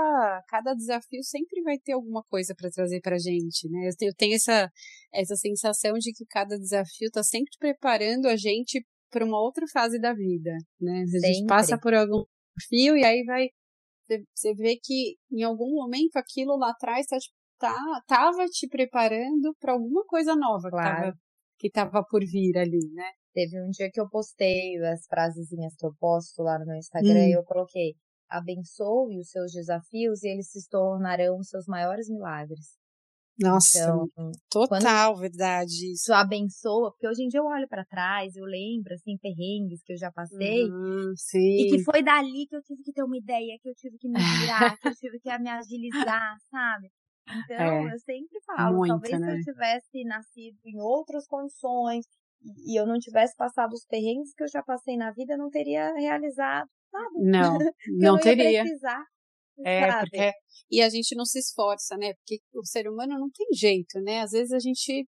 [0.47, 3.89] cada desafio sempre vai ter alguma coisa para trazer para gente, né?
[3.99, 4.71] Eu tenho essa,
[5.11, 9.99] essa sensação de que cada desafio está sempre preparando a gente para uma outra fase
[9.99, 11.03] da vida, né?
[11.03, 12.23] A gente passa por algum
[12.55, 13.47] desafio e aí vai.
[14.35, 17.17] Você vê que em algum momento aquilo lá atrás tá,
[17.59, 17.75] tá,
[18.07, 21.13] tava te preparando para alguma coisa nova claro.
[21.57, 23.09] que estava por vir ali, né?
[23.33, 27.21] Teve um dia que eu postei as frasezinhas que eu posto lá no meu Instagram
[27.21, 27.29] hum.
[27.29, 27.93] e eu coloquei
[28.29, 32.77] abençoe os seus desafios e eles se tornarão os seus maiores milagres.
[33.39, 35.93] Nossa, então, total, verdade.
[35.93, 39.93] Isso abençoa, porque hoje em dia eu olho para trás, eu lembro, assim, perrengues que
[39.93, 40.65] eu já passei.
[40.65, 43.97] Uhum, e que foi dali que eu tive que ter uma ideia, que eu tive
[43.97, 46.89] que me virar, que eu tive que me agilizar, sabe?
[47.45, 49.27] Então, é, eu sempre falo, muito, talvez né?
[49.43, 52.05] se eu tivesse nascido em outras condições
[52.65, 55.49] e eu não tivesse passado os perrengues que eu já passei na vida, eu não
[55.49, 56.67] teria realizado
[57.15, 58.61] Não, não, não teria.
[58.63, 59.05] Precisar,
[59.65, 60.09] é, sabe?
[60.09, 60.31] porque
[60.71, 62.13] e a gente não se esforça, né?
[62.13, 64.21] Porque o ser humano não tem jeito, né?
[64.21, 65.07] Às vezes a gente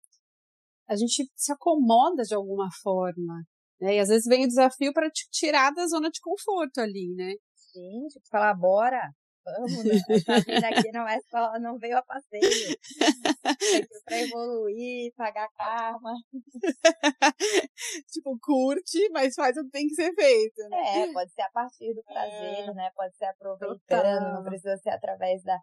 [0.88, 3.44] a gente se acomoda de alguma forma,
[3.82, 3.96] né?
[3.96, 7.34] E às vezes vem o desafio para te tirar da zona de conforto ali, né?
[7.56, 9.12] Sim, tipo, falar, bora,
[9.56, 9.96] vamos, né?
[10.10, 12.42] Essa vida aqui não é só, não veio a passeio.
[13.48, 16.14] Veio pra evoluir, pagar karma.
[18.12, 21.04] tipo, curte, mas faz o que tem que ser feito, né?
[21.04, 22.74] É, pode ser a partir do prazer, é.
[22.74, 22.90] né?
[22.96, 24.34] Pode ser aproveitando, Total.
[24.34, 25.58] não precisa ser através da,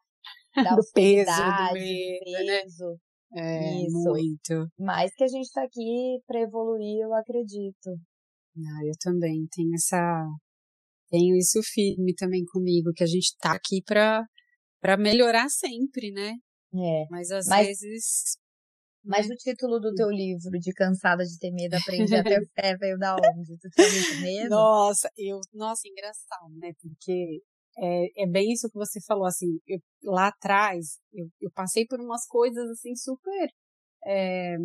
[0.57, 2.63] da do peso, do medo, né?
[2.63, 2.99] peso.
[3.33, 3.43] Né?
[3.43, 4.03] É, Isso.
[4.03, 4.73] muito.
[4.79, 7.91] Mas que a gente tá aqui para evoluir, eu acredito.
[8.57, 10.27] Ah, eu também tenho essa
[11.15, 14.25] tenho isso firme também comigo, que a gente tá aqui para
[14.81, 16.35] para melhorar sempre, né?
[16.75, 17.07] É.
[17.09, 18.37] Mas às mas, vezes.
[19.03, 22.77] Mas o título do teu livro, de Cansada de Ter Medo, Aprendi a Ter Fé,
[22.77, 23.57] veio da onde?
[23.59, 24.51] Tu tinha muito medo?
[24.51, 26.73] Nossa, eu, nossa, engraçado, né?
[26.83, 27.41] Porque
[27.79, 32.01] é, é bem isso que você falou, assim, eu, lá atrás, eu, eu passei por
[32.01, 33.49] umas coisas, assim, super
[34.07, 34.57] é,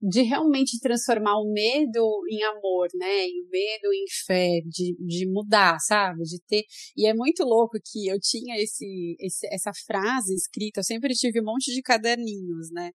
[0.00, 3.28] de realmente transformar o medo em amor, né?
[3.28, 6.22] E o medo em fé, de, de mudar, sabe?
[6.22, 6.64] De ter.
[6.96, 11.40] E é muito louco que eu tinha esse, esse, essa frase escrita, eu sempre tive
[11.40, 12.90] um monte de caderninhos, né?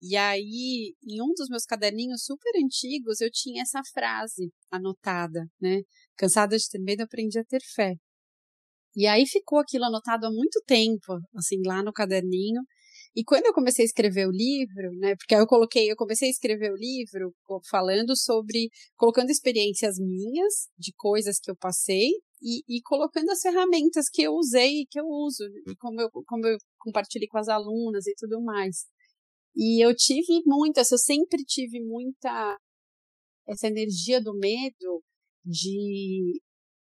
[0.00, 5.82] E aí, em um dos meus caderninhos super antigos, eu tinha essa frase anotada, né?
[6.16, 7.94] Cansada de ter medo, aprendi a ter fé.
[8.96, 12.62] E aí ficou aquilo anotado há muito tempo, assim, lá no caderninho.
[13.16, 16.28] E quando eu comecei a escrever o livro, né, porque aí eu coloquei, eu comecei
[16.28, 17.34] a escrever o livro
[17.68, 24.08] falando sobre, colocando experiências minhas, de coisas que eu passei, e, e colocando as ferramentas
[24.08, 28.06] que eu usei que eu uso, e como eu, como eu compartilhei com as alunas
[28.06, 28.86] e tudo mais.
[29.56, 32.56] E eu tive muitas, eu sempre tive muita
[33.48, 35.02] essa energia do medo
[35.44, 36.40] de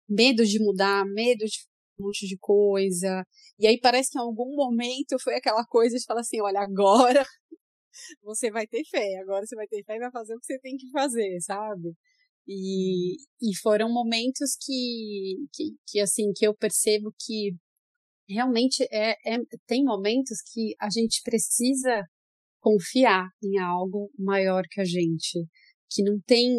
[0.10, 1.60] medo de mudar, medo de
[2.00, 3.26] um monte de coisa.
[3.60, 7.24] E aí parece que em algum momento foi aquela coisa de falar assim, olha, agora
[8.24, 10.60] você vai ter fé, agora você vai ter fé e vai fazer o que você
[10.60, 11.94] tem que fazer, sabe?
[12.48, 17.56] E, e foram momentos que, que, que, assim, que eu percebo que
[18.30, 22.04] realmente é, é, tem momentos que a gente precisa
[22.60, 25.46] confiar em algo maior que a gente,
[25.90, 26.52] que não tem,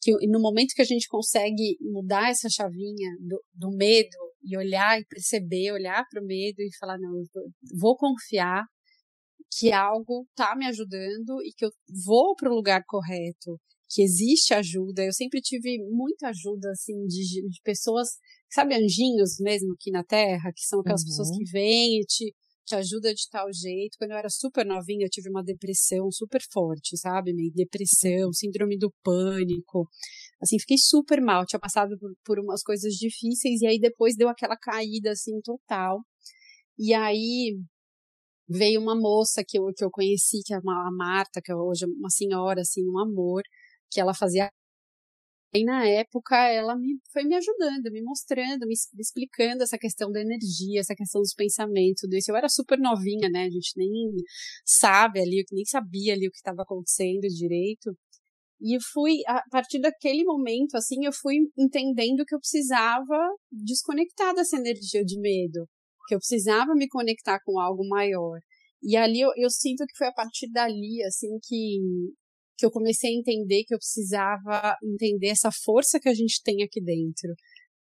[0.00, 5.00] que no momento que a gente consegue mudar essa chavinha do, do medo e olhar
[5.00, 7.22] e perceber, olhar para o medo e falar, não,
[7.78, 8.64] vou confiar
[9.58, 11.70] que algo está me ajudando e que eu
[12.04, 15.04] vou para o lugar correto, que existe ajuda.
[15.04, 18.08] Eu sempre tive muita ajuda, assim, de, de pessoas,
[18.50, 21.08] sabe, anjinhos mesmo aqui na Terra, que são aquelas uhum.
[21.08, 22.34] pessoas que vêm e te,
[22.66, 23.96] te ajuda de tal jeito.
[23.98, 27.32] Quando eu era super novinha, eu tive uma depressão super forte, sabe?
[27.32, 29.88] Meio depressão, síndrome do pânico.
[30.40, 31.46] Assim, fiquei super mal.
[31.46, 36.00] Tinha passado por, por umas coisas difíceis e aí depois deu aquela caída, assim, total.
[36.78, 37.58] E aí
[38.48, 41.56] veio uma moça que eu, que eu conheci, que é uma, a Marta, que é
[41.56, 43.42] hoje uma senhora, assim, um amor,
[43.90, 44.50] que ela fazia
[45.54, 50.20] e na época ela me, foi me ajudando, me mostrando, me, explicando essa questão da
[50.20, 52.30] energia, essa questão dos pensamentos, tudo isso.
[52.30, 53.44] Eu era super novinha, né?
[53.44, 53.88] A gente nem
[54.66, 57.96] sabe ali, nem sabia ali o que estava acontecendo direito.
[58.60, 63.18] E fui, a partir daquele momento, assim, eu fui entendendo que eu precisava
[63.52, 65.68] desconectar dessa energia de medo,
[66.08, 68.38] que eu precisava me conectar com algo maior.
[68.82, 71.80] E ali eu, eu sinto que foi a partir dali, assim, que
[72.58, 76.62] que eu comecei a entender que eu precisava entender essa força que a gente tem
[76.62, 77.34] aqui dentro.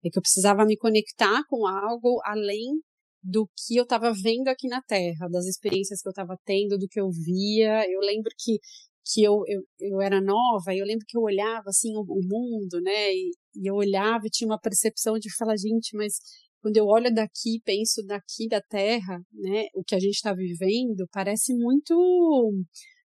[0.02, 2.80] E que eu precisava me conectar com algo além
[3.22, 6.88] do que eu estava vendo aqui na Terra, das experiências que eu estava tendo, do
[6.88, 7.88] que eu via.
[7.90, 8.58] Eu lembro que,
[9.04, 12.20] que eu, eu, eu era nova, e eu lembro que eu olhava assim o, o
[12.22, 13.12] mundo, né?
[13.14, 16.14] E, e eu olhava e tinha uma percepção de falar, gente, mas
[16.60, 19.64] quando eu olho daqui, penso daqui da Terra, né?
[19.74, 21.94] O que a gente está vivendo parece muito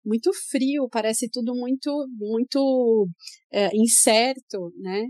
[0.05, 3.07] muito frio, parece tudo muito, muito
[3.51, 5.03] é, incerto, né?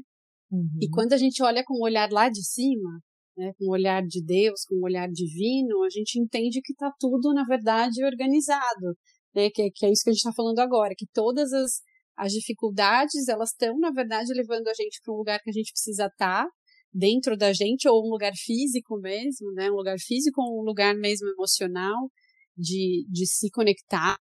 [0.51, 0.77] Uhum.
[0.81, 2.99] E quando a gente olha com o olhar lá de cima,
[3.35, 6.91] né, com o olhar de Deus, com o olhar divino, a gente entende que está
[6.99, 8.95] tudo, na verdade, organizado,
[9.35, 9.49] né?
[9.49, 11.81] Que, que é isso que a gente está falando agora, que todas as,
[12.17, 15.71] as dificuldades, elas estão, na verdade, levando a gente para um lugar que a gente
[15.71, 16.49] precisa estar, tá,
[16.91, 19.69] dentro da gente, ou um lugar físico mesmo, né?
[19.71, 22.09] Um lugar físico ou um lugar mesmo emocional,
[22.55, 24.15] de, de se conectar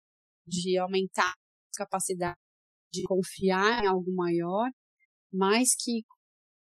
[0.47, 2.37] de aumentar a capacidade
[2.93, 4.69] de confiar em algo maior,
[5.31, 6.03] mas que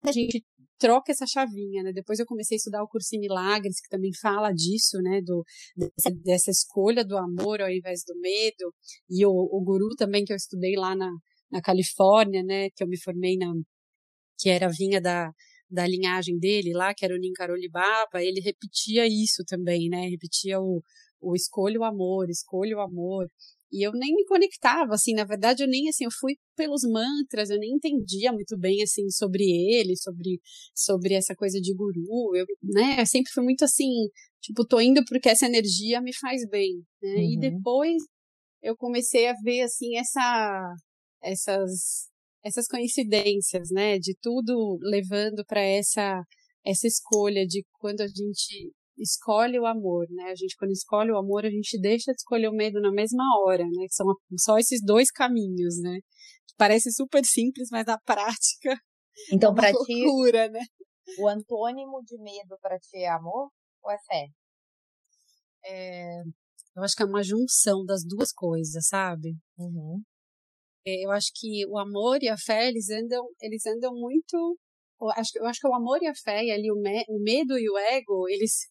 [0.04, 0.44] a gente
[0.82, 1.92] troca essa chavinha, né?
[1.92, 5.20] Depois eu comecei a estudar o curso em Milagres, que também fala disso, né?
[5.22, 5.44] Do,
[5.76, 8.74] dessa, dessa escolha do amor ao invés do medo.
[9.08, 11.08] E o, o guru também que eu estudei lá na,
[11.52, 12.68] na Califórnia, né?
[12.74, 13.52] Que eu me formei na...
[14.36, 15.30] que era vinha da,
[15.70, 20.08] da linhagem dele lá, que era o Ninkaroli Baba, ele repetia isso também, né?
[20.08, 20.82] Repetia o,
[21.20, 23.28] o escolha o amor, escolha o amor.
[23.72, 27.48] E eu nem me conectava, assim, na verdade eu nem, assim, eu fui pelos mantras,
[27.48, 30.40] eu nem entendia muito bem, assim, sobre ele, sobre,
[30.74, 33.90] sobre essa coisa de guru, eu, né, eu sempre fui muito assim,
[34.42, 37.32] tipo, tô indo porque essa energia me faz bem, né, uhum.
[37.32, 38.02] e depois
[38.62, 40.74] eu comecei a ver, assim, essa,
[41.22, 42.10] essas,
[42.44, 46.22] essas coincidências, né, de tudo levando para essa,
[46.64, 50.30] essa escolha de quando a gente escolhe o amor, né?
[50.30, 53.24] A gente, quando escolhe o amor, a gente deixa de escolher o medo na mesma
[53.40, 53.86] hora, né?
[53.88, 54.06] Que são
[54.38, 55.98] só esses dois caminhos, né?
[56.56, 58.78] Parece super simples, mas na prática.
[59.32, 60.60] Então, é para ti, loucura, né?
[61.18, 63.50] o antônimo de medo para ti é amor
[63.82, 64.26] ou é fé?
[65.64, 66.20] É,
[66.76, 69.36] eu acho que é uma junção das duas coisas, sabe?
[69.58, 70.02] Uhum.
[70.86, 74.58] É, eu acho que o amor e a fé, eles andam, eles andam muito
[75.02, 77.18] eu acho, eu acho que o amor e a fé, e ali o, me, o
[77.18, 78.68] medo e o ego, eles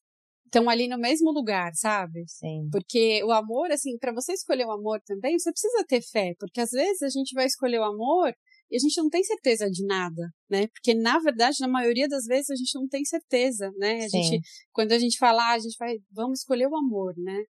[0.51, 2.25] estão ali no mesmo lugar, sabe?
[2.27, 2.67] Sim.
[2.69, 6.59] Porque o amor, assim, para você escolher o amor também, você precisa ter fé, porque
[6.59, 8.33] às vezes a gente vai escolher o amor
[8.69, 10.67] e a gente não tem certeza de nada, né?
[10.67, 14.05] Porque na verdade, na maioria das vezes a gente não tem certeza, né?
[14.05, 14.23] A Sim.
[14.23, 14.41] gente,
[14.73, 17.43] quando a gente fala, ah, a gente vai, vamos escolher o amor, né?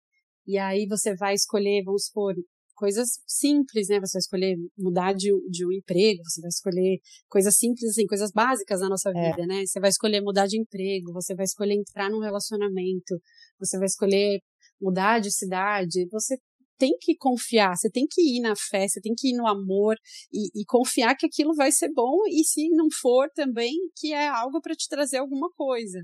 [0.46, 2.36] E aí você vai escolher, vamos supor,
[2.80, 4.00] coisas simples, né?
[4.00, 8.32] Você vai escolher mudar de, de um emprego, você vai escolher coisas simples, assim, coisas
[8.32, 9.14] básicas da nossa é.
[9.14, 9.46] vida, é.
[9.46, 9.66] né?
[9.66, 13.20] Você vai escolher mudar de emprego, você vai escolher entrar num relacionamento,
[13.60, 14.40] você vai escolher
[14.82, 16.38] mudar de cidade, você
[16.78, 19.98] tem que confiar, você tem que ir na fé, você tem que ir no amor
[20.32, 24.30] e, e confiar que aquilo vai ser bom e se não for também que é
[24.30, 26.00] algo para te trazer alguma coisa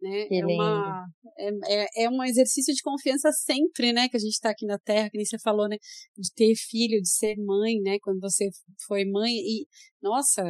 [0.00, 0.26] né?
[0.30, 1.06] é, uma,
[1.38, 4.08] é, é, é, um exercício de confiança sempre, né?
[4.08, 5.76] Que a gente está aqui na Terra, que nem você falou, né?
[6.16, 7.98] De ter filho, de ser mãe, né?
[8.00, 8.48] Quando você
[8.86, 9.66] foi mãe e,
[10.02, 10.42] nossa,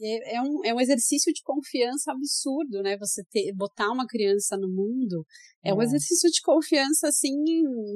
[0.00, 2.96] é, é, um, é um exercício de confiança absurdo, né?
[2.98, 5.24] Você ter, botar uma criança no mundo
[5.64, 7.34] é, é um exercício de confiança, assim,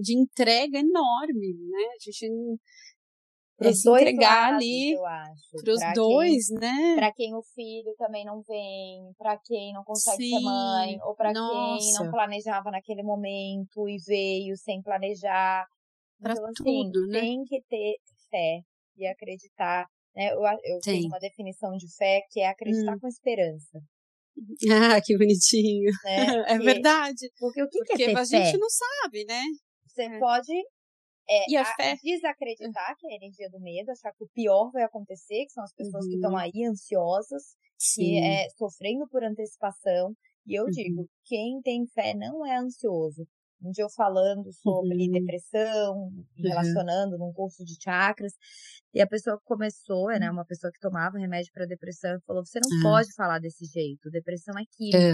[0.00, 1.84] de entrega enorme, né?
[1.94, 2.28] A gente
[3.56, 4.94] para se entregar lados, ali
[5.62, 6.94] para os dois, quem, né?
[6.94, 11.14] Para quem o filho também não vem, para quem não consegue Sim, ser mãe, ou
[11.14, 15.66] para quem não planejava naquele momento e veio sem planejar.
[16.20, 17.20] Para então, assim, tudo, né?
[17.20, 17.96] Tem que ter
[18.30, 18.60] fé
[18.96, 19.86] e acreditar.
[20.14, 20.32] Né?
[20.32, 23.00] Eu, eu tenho uma definição de fé que é acreditar hum.
[23.00, 23.80] com esperança.
[24.70, 25.90] Ah, que bonitinho.
[26.04, 26.16] Né?
[26.46, 27.30] É porque, verdade.
[27.38, 28.44] Porque o que, porque que é ter a fé?
[28.44, 29.42] gente não sabe, né?
[29.86, 30.18] Você é.
[30.18, 30.52] pode
[31.28, 31.96] é, e a fé?
[32.02, 35.64] desacreditar que é a energia do medo, achar que o pior vai acontecer, que são
[35.64, 36.10] as pessoas uhum.
[36.10, 37.42] que estão aí ansiosas,
[37.78, 38.02] Sim.
[38.02, 40.14] que é sofrendo por antecipação.
[40.46, 40.70] E eu uhum.
[40.70, 43.26] digo, quem tem fé não é ansioso.
[43.60, 45.12] um dia eu falando sobre uhum.
[45.12, 47.26] depressão, relacionando uhum.
[47.26, 48.32] num curso de chakras,
[48.94, 52.82] e a pessoa começou, né, uma pessoa que tomava remédio para depressão, falou: "Você não
[52.82, 54.98] pode falar desse jeito, depressão é química".
[54.98, 55.12] É.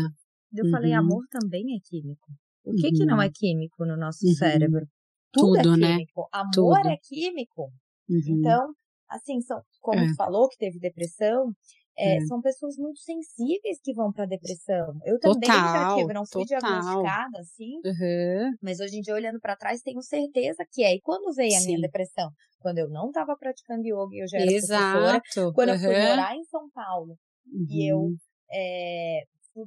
[0.54, 0.70] Eu uhum.
[0.70, 2.30] falei: "Amor também é químico".
[2.64, 4.86] O que que não é químico no nosso cérebro?
[5.32, 6.20] Tudo, é Tudo é químico.
[6.20, 6.28] Né?
[6.32, 6.88] Amor Tudo.
[6.88, 7.72] é químico.
[8.08, 8.74] Então,
[9.08, 10.14] assim, são, como é.
[10.14, 11.52] falou que teve depressão,
[11.96, 12.20] é, é.
[12.22, 14.98] São pessoas muito sensíveis que vão para depressão.
[15.04, 16.60] Eu também total, já tive, não fui total.
[16.60, 18.56] diagnosticada assim, uhum.
[18.62, 20.94] mas hoje em dia olhando para trás tenho certeza que é.
[20.94, 21.66] E quando veio a Sim.
[21.66, 22.30] minha depressão?
[22.60, 24.98] Quando eu não estava praticando yoga, eu já era Exato.
[24.98, 25.52] professora.
[25.52, 25.74] Quando uhum.
[25.74, 27.66] eu fui morar em São Paulo uhum.
[27.68, 28.14] e eu
[28.50, 29.22] é,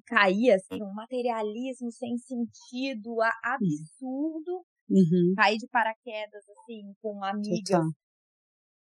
[0.08, 4.66] caí assim, um materialismo sem sentido, absurdo.
[4.90, 5.34] Uhum.
[5.36, 7.70] Caí de paraquedas assim com amigas.
[7.70, 7.92] Total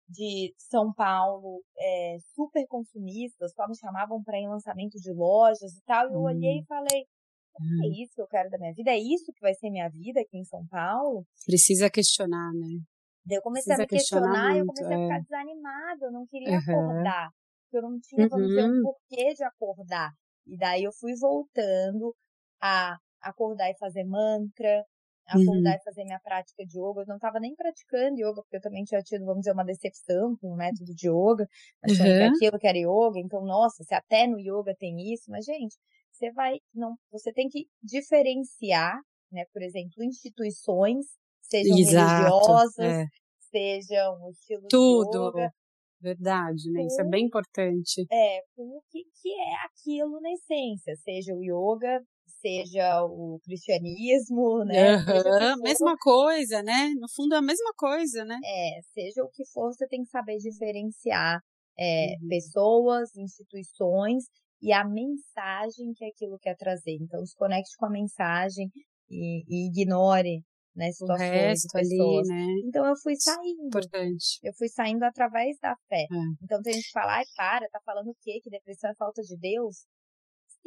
[0.09, 5.75] de São Paulo é, super consumistas, só me chamavam para ir em lançamento de lojas
[5.75, 6.09] e tal.
[6.09, 6.65] E eu olhei e hum.
[6.67, 7.91] falei, é hum.
[8.01, 8.91] isso que eu quero da minha vida?
[8.91, 11.25] É isso que vai ser minha vida aqui em São Paulo?
[11.45, 12.79] Precisa questionar, né?
[13.25, 14.95] Daí eu comecei Precisa a me questionar, e eu comecei é.
[14.95, 16.57] a ficar desanimada, eu não queria uhum.
[16.57, 17.29] acordar.
[17.73, 18.83] Eu não tinha, vamos dizer, um uhum.
[18.83, 20.11] porquê de acordar.
[20.45, 22.15] E daí eu fui voltando
[22.61, 24.85] a acordar e fazer mantra,
[25.27, 25.77] acordar uhum.
[25.77, 27.01] e fazer minha prática de yoga.
[27.01, 30.35] Eu não estava nem praticando yoga, porque eu também tinha tido, vamos dizer, uma decepção
[30.37, 31.47] com o método de yoga,
[31.83, 32.17] achando uhum.
[32.17, 33.19] que aquilo que era yoga.
[33.19, 35.75] Então, nossa, se até no yoga tem isso, mas, gente,
[36.11, 38.99] você vai, não, você tem que diferenciar,
[39.31, 41.05] né, por exemplo, instituições,
[41.41, 43.05] sejam Exato, religiosas, é.
[43.51, 45.31] sejam o estilo Tudo.
[45.31, 45.51] de yoga.
[45.99, 46.81] Verdade, né?
[46.81, 48.05] Com, Isso é bem importante.
[48.11, 54.63] É, com o que, que é aquilo na essência, seja o yoga, seja o cristianismo,
[54.65, 54.97] né?
[54.97, 56.89] Uhum, mesma coisa, né?
[56.99, 58.37] No fundo é a mesma coisa, né?
[58.43, 61.39] É, seja o que for, você tem que saber diferenciar
[61.79, 62.27] é, uhum.
[62.27, 64.25] pessoas, instituições
[64.61, 66.97] e a mensagem que aquilo quer trazer.
[67.01, 68.69] Então, se conecte com a mensagem
[69.09, 70.41] e, e ignore
[70.77, 72.29] né, situações, o resto pessoas.
[72.29, 72.45] Ali, né?
[72.65, 73.65] Então eu fui saindo.
[73.65, 74.39] Importante.
[74.43, 76.03] Eu fui saindo através da fé.
[76.03, 76.43] É.
[76.43, 78.39] Então tem gente que fala, ai, para, tá falando o quê?
[78.43, 79.85] Que depressão é falta de Deus?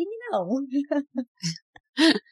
[0.00, 0.66] Sim e não.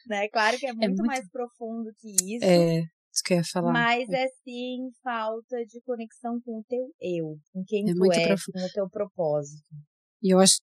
[0.07, 0.27] né?
[0.29, 2.45] Claro que é muito, é muito, mais profundo que isso.
[2.45, 2.79] É,
[3.11, 3.71] isso que eu ia falar.
[3.71, 8.27] Mas é sim falta de conexão com o teu eu, com quem é tu é,
[8.27, 8.53] profundo.
[8.53, 9.63] com o teu propósito.
[10.21, 10.59] E eu acho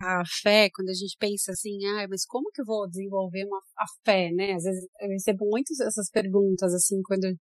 [0.00, 3.58] a fé, quando a gente pensa assim, ah, mas como que eu vou desenvolver uma,
[3.78, 4.54] a fé, né?
[4.54, 7.32] Às vezes eu recebo muitas essas perguntas, assim, quando,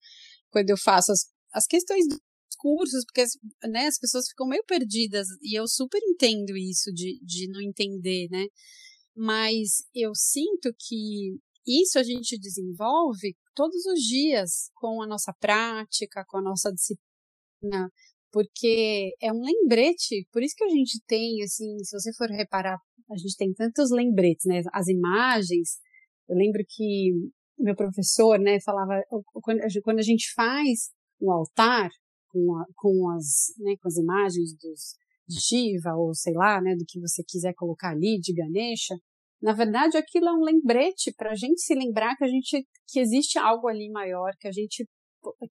[0.51, 2.19] quando eu faço as, as questões dos
[2.59, 3.25] cursos, porque
[3.67, 8.27] né, as pessoas ficam meio perdidas, e eu super entendo isso de, de não entender,
[8.29, 8.45] né?
[9.23, 16.25] Mas eu sinto que isso a gente desenvolve todos os dias com a nossa prática,
[16.27, 17.91] com a nossa disciplina,
[18.31, 22.79] porque é um lembrete, por isso que a gente tem, assim, se você for reparar,
[23.11, 24.63] a gente tem tantos lembretes, né?
[24.73, 25.77] As imagens,
[26.27, 27.11] eu lembro que
[27.59, 29.03] meu professor, né, falava,
[29.83, 30.89] quando a gente faz
[31.21, 31.91] um altar
[32.29, 34.95] com, a, com, as, né, com as imagens dos,
[35.27, 38.95] de Shiva, ou sei lá, né, do que você quiser colocar ali, de Ganesha,
[39.41, 42.99] na verdade aquilo é um lembrete para a gente se lembrar que a gente, que
[42.99, 44.87] existe algo ali maior, que a gente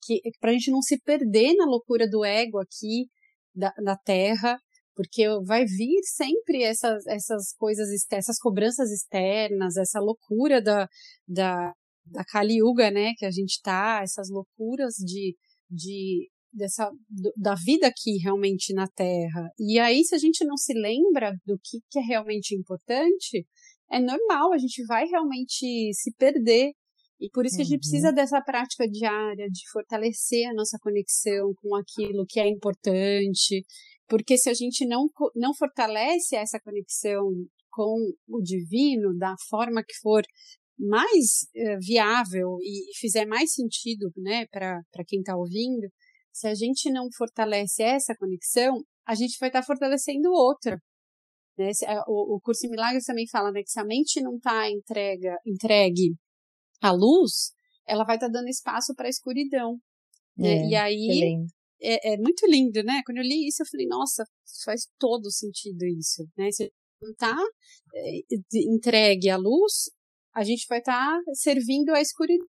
[0.02, 3.08] que, para a gente não se perder na loucura do ego aqui
[3.54, 4.58] da, da Terra,
[4.94, 10.88] porque vai vir sempre essas, essas coisas, essas cobranças externas, essa loucura da,
[11.26, 11.72] da,
[12.04, 15.36] da Kali Yuga, né, que a gente tá, essas loucuras de,
[15.70, 16.90] de dessa
[17.36, 19.50] da vida aqui realmente na Terra.
[19.58, 23.46] E aí, se a gente não se lembra do que, que é realmente importante,
[23.90, 26.72] é normal, a gente vai realmente se perder
[27.20, 28.14] e por isso que a gente precisa uhum.
[28.14, 33.62] dessa prática diária, de fortalecer a nossa conexão com aquilo que é importante,
[34.08, 37.28] porque se a gente não, não fortalece essa conexão
[37.70, 40.22] com o divino da forma que for
[40.78, 45.88] mais uh, viável e, e, fizer mais sentido né, para quem está ouvindo,
[46.32, 50.80] se a gente não fortalece essa conexão, a gente vai estar tá fortalecendo outra.
[51.60, 51.72] Né?
[51.86, 54.70] Eh, o, o curso em Milagres também fala né, que se a mente não está
[55.46, 56.16] entregue
[56.80, 57.52] a luz,
[57.86, 59.78] ela vai estar tá dando espaço para a escuridão.
[60.36, 60.48] Né?
[60.48, 61.36] É, e aí
[61.82, 63.02] é, é, muito lindo, né?
[63.04, 64.24] Quando eu li isso, eu falei, nossa,
[64.64, 66.50] faz todo sentido isso, né?
[66.50, 67.36] Se não está
[67.94, 68.20] é,
[68.54, 69.90] entregue à luz,
[70.34, 72.46] a gente vai estar tá servindo a escuridão.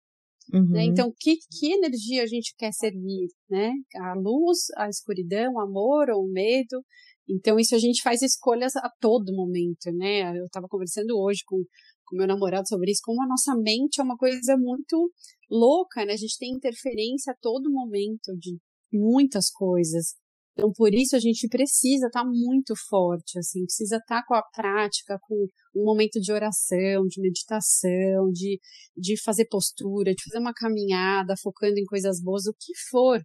[0.51, 0.59] Né?
[0.59, 0.69] Uhum.
[0.69, 0.83] Né?
[0.85, 3.71] Então, que, que energia a gente quer servir, né?
[3.95, 6.83] A luz, a escuridão, o amor ou o medo.
[7.29, 10.37] Então, isso a gente faz escolhas a todo momento, né?
[10.37, 11.63] Eu estava conversando hoje com
[12.09, 15.11] com meu namorado sobre isso, como a nossa mente é uma coisa muito
[15.49, 16.13] louca, né?
[16.13, 18.57] A gente tem interferência a todo momento de
[18.91, 20.15] muitas coisas.
[20.53, 24.33] Então, por isso a gente precisa estar tá muito forte, assim, precisa estar tá com
[24.33, 25.35] a prática, com
[25.75, 28.59] um momento de oração, de meditação, de,
[28.97, 33.21] de fazer postura, de fazer uma caminhada, focando em coisas boas, o que for.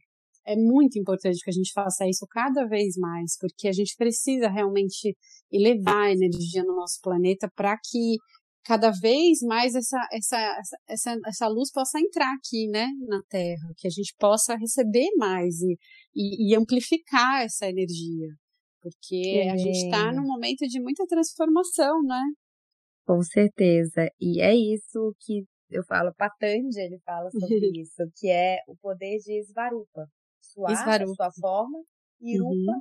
[0.47, 4.49] É muito importante que a gente faça isso cada vez mais, porque a gente precisa
[4.49, 5.17] realmente
[5.51, 8.17] elevar a energia no nosso planeta para que
[8.65, 13.87] cada vez mais essa, essa, essa, essa, luz possa entrar aqui, né, na Terra, que
[13.87, 15.77] a gente possa receber mais e,
[16.15, 18.29] e, e amplificar essa energia,
[18.81, 22.23] porque a gente está num momento de muita transformação, né?
[23.07, 28.59] Com certeza, e é isso que eu falo, Patanjali ele fala sobre isso, que é
[28.67, 30.07] o poder de Svarupa,
[30.55, 31.79] suar a sua forma,
[32.21, 32.81] e Rupa, uhum.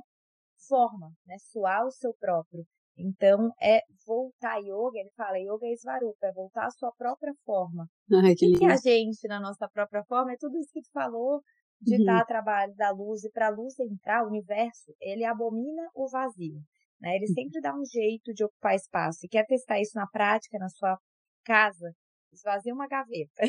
[0.68, 2.64] forma, né, suar o seu próprio.
[2.96, 7.86] Então, é voltar yoga, ele fala, yoga é svarupa, é voltar à sua própria forma.
[8.24, 11.40] Ai, que, que a gente, na nossa própria forma, é tudo isso que tu falou,
[11.80, 12.04] de uhum.
[12.04, 16.60] dar trabalho da luz, e para a luz entrar, o universo, ele abomina o vazio.
[17.00, 17.16] Né?
[17.16, 17.34] Ele uhum.
[17.34, 19.18] sempre dá um jeito de ocupar espaço.
[19.24, 20.96] E quer testar isso na prática, na sua
[21.44, 21.92] casa,
[22.32, 23.42] esvazia uma gaveta.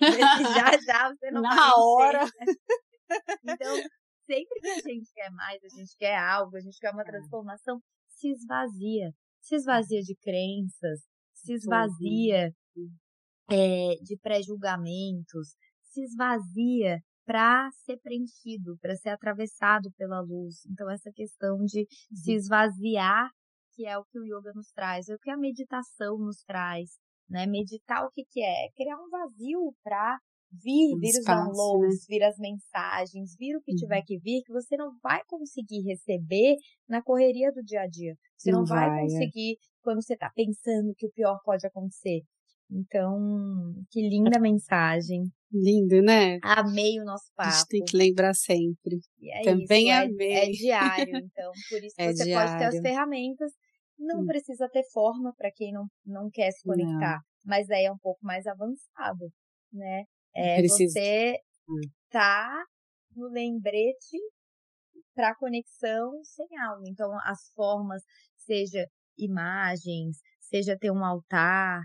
[0.00, 2.26] já, já você não Na hora!
[3.44, 3.76] Então,
[4.26, 7.06] sempre que a gente quer mais, a gente quer algo, a gente quer uma é.
[7.06, 9.12] transformação, se esvazia.
[9.40, 11.00] Se esvazia de crenças,
[11.34, 12.50] se esvazia
[13.50, 20.64] é, de pré-julgamentos, se esvazia para ser preenchido, para ser atravessado pela luz.
[20.70, 22.16] Então, essa questão de uhum.
[22.16, 23.30] se esvaziar,
[23.74, 26.98] que é o que o yoga nos traz, é o que a meditação nos traz.
[27.28, 27.46] Né?
[27.46, 28.66] Meditar o que, que é?
[28.66, 30.18] É criar um vazio para
[30.62, 32.06] vir, vir os downloads, né?
[32.08, 33.76] vir as mensagens, vir o que uhum.
[33.76, 36.56] tiver que vir, que você não vai conseguir receber
[36.88, 38.14] na correria do dia a dia.
[38.36, 39.02] Você não, não vai, vai, é.
[39.02, 39.56] conseguir é.
[39.82, 42.22] quando você está pensando que o pior pode acontecer.
[42.70, 45.24] Então, que linda mensagem.
[45.52, 46.38] Lindo, né?
[46.42, 47.50] Amei o nosso papo.
[47.50, 48.98] A gente tem que lembrar sempre.
[49.22, 50.32] É Também isso, amei.
[50.32, 51.52] É, é, diário, então.
[51.68, 52.52] Por isso é você diário.
[52.52, 53.52] pode ter as ferramentas.
[53.98, 54.26] Não hum.
[54.26, 57.16] precisa ter forma para quem não, não quer se conectar.
[57.16, 57.20] Não.
[57.44, 59.30] Mas aí é um pouco mais avançado,
[59.72, 60.04] né?
[60.34, 61.80] É você hum.
[62.10, 62.64] tá
[63.14, 64.18] no lembrete
[65.14, 66.84] para conexão sem alma.
[66.88, 68.02] Então, as formas,
[68.36, 71.82] seja imagens, seja ter um altar,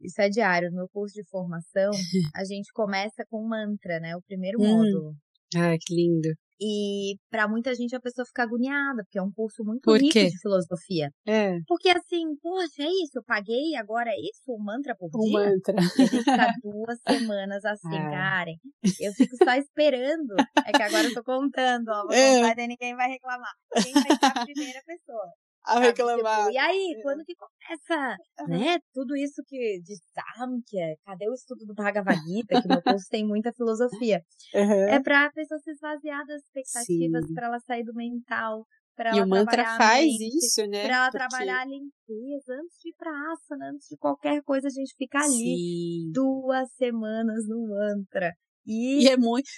[0.00, 0.70] isso é diário.
[0.70, 1.90] No meu curso de formação,
[2.34, 4.16] a gente começa com mantra, né?
[4.16, 4.66] O primeiro hum.
[4.66, 5.16] módulo.
[5.56, 6.28] Ai, que lindo.
[6.60, 10.12] E para muita gente a pessoa fica agoniada, porque é um curso muito por rico
[10.12, 10.28] quê?
[10.28, 11.10] de filosofia.
[11.26, 11.58] É.
[11.66, 15.32] Porque assim, poxa, é isso, eu paguei, agora é isso, um mantra por um dia?
[15.32, 15.74] mantra.
[15.98, 18.10] E a gente tá duas semanas assim, é.
[18.10, 18.56] Karen.
[19.00, 20.34] Eu fico só esperando.
[20.64, 22.48] É que agora eu tô contando, ó, vou é.
[22.48, 23.52] contar e ninguém vai reclamar.
[23.82, 25.30] Quem vai ser a primeira pessoa?
[25.64, 26.50] A reclamar.
[26.50, 28.16] E aí, quando que começa,
[28.48, 28.78] né?
[28.92, 33.26] Tudo isso que de Samkhya, cadê o estudo do Bhagavad Gita, que meu curso tem
[33.26, 34.22] muita filosofia.
[34.54, 34.88] Uhum.
[34.88, 38.66] É pra pessoa se esvaziar das expectativas, para ela sair do mental.
[38.96, 40.84] Pra e o mantra faz mente, isso, né?
[40.84, 41.18] Pra ela Porque...
[41.18, 42.52] trabalhar a limpeza.
[42.62, 46.12] Antes de ir pra asana, antes de qualquer coisa, a gente fica ali Sim.
[46.12, 48.32] duas semanas no mantra.
[48.64, 49.50] E, e é muito.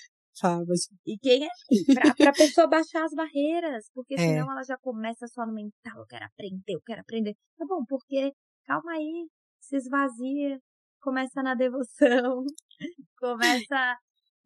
[1.06, 1.48] E quem é
[1.94, 4.18] pra, pra pessoa baixar as barreiras, porque é.
[4.18, 7.34] senão ela já começa só no mental, eu quero aprender, eu quero aprender.
[7.56, 8.32] Tá bom, porque
[8.64, 9.28] calma aí,
[9.60, 10.58] se esvazia,
[11.00, 12.44] começa na devoção,
[13.18, 13.96] começa,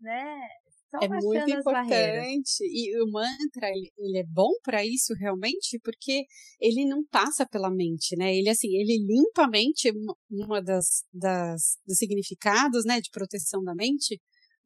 [0.01, 0.39] né?
[0.91, 6.25] Só é muito importante e o mantra ele, ele é bom para isso realmente porque
[6.61, 8.35] ele não passa pela mente, né?
[8.35, 9.93] Ele assim ele limpa a mente
[10.29, 14.21] uma das, das dos significados, né, de proteção da mente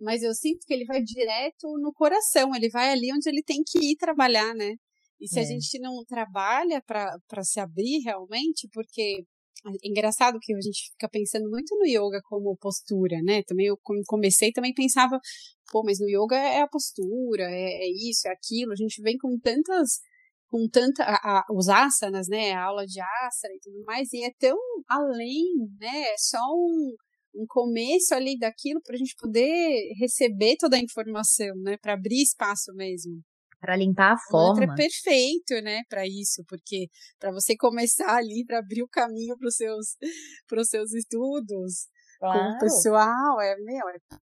[0.05, 3.63] mas eu sinto que ele vai direto no coração, ele vai ali onde ele tem
[3.67, 4.75] que ir trabalhar, né?
[5.21, 5.43] E se é.
[5.43, 9.25] a gente não trabalha para se abrir realmente, porque
[9.67, 13.43] é engraçado que a gente fica pensando muito no yoga como postura, né?
[13.45, 15.19] Também eu comecei também pensava,
[15.73, 18.73] pô, mas no yoga é a postura, é, é isso, é aquilo.
[18.73, 20.01] A gente vem com tantas
[20.49, 24.23] com tanta a, a, os asanas, né, a aula de asana e tudo mais, e
[24.23, 24.57] é tão
[24.89, 26.95] além, né, é só um,
[27.35, 31.77] um começo ali daquilo para a gente poder receber toda a informação, né?
[31.77, 33.21] Para abrir espaço mesmo.
[33.61, 34.61] Para limpar a forma.
[34.61, 36.87] O é perfeito, né, para isso, porque
[37.19, 39.97] para você começar ali, para abrir o caminho para os seus,
[40.69, 41.87] seus estudos
[42.19, 42.39] claro.
[42.39, 44.19] como pessoal, é, meu, é,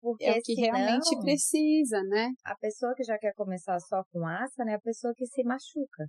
[0.00, 2.30] porque é o que senão, realmente precisa, né?
[2.44, 5.42] A pessoa que já quer começar só com asa, né, é a pessoa que se
[5.42, 6.06] machuca.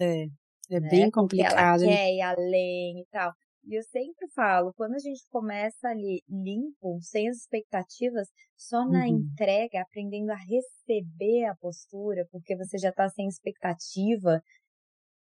[0.00, 0.24] É,
[0.70, 0.88] é né?
[0.88, 1.80] bem complicado.
[1.80, 3.32] Porque ela quer ir além e tal.
[3.66, 9.00] E eu sempre falo, quando a gente começa ali limpo, sem as expectativas, só na
[9.00, 9.06] uhum.
[9.06, 14.40] entrega, aprendendo a receber a postura, porque você já está sem expectativa,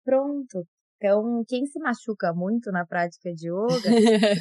[0.06, 0.68] pronto.
[0.98, 3.90] Então, quem se machuca muito na prática de yoga,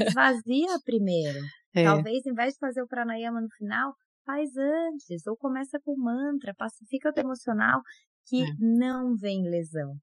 [0.06, 1.38] esvazia primeiro.
[1.74, 1.84] É.
[1.84, 3.94] Talvez, em vez de fazer o pranayama no final,
[4.26, 7.80] faz antes, ou começa com mantra, pacifica o teu emocional,
[8.26, 8.46] que é.
[8.58, 9.94] não vem lesão,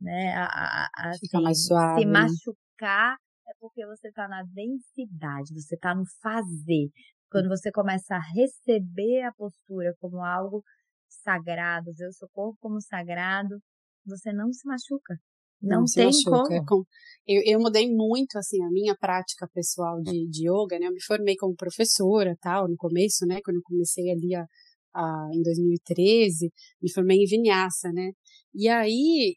[0.00, 0.34] né?
[0.34, 2.00] A, a, a, Fica assim, mais suave.
[2.00, 3.16] Se machucar
[3.46, 6.88] é porque você está na densidade, você está no fazer.
[7.30, 10.62] Quando você começa a receber a postura como algo
[11.08, 13.58] sagrado, ver o seu corpo como sagrado,
[14.06, 15.18] você não se machuca.
[15.60, 16.64] Não, não tem machuca.
[16.66, 16.86] como.
[17.26, 20.86] Eu, eu mudei muito, assim, a minha prática pessoal de, de yoga, né?
[20.86, 23.40] Eu me formei como professora, tal, no começo, né?
[23.42, 24.46] Quando eu comecei ali a,
[24.94, 28.12] a, em 2013, me formei em Vinyasa, né?
[28.54, 29.36] E aí,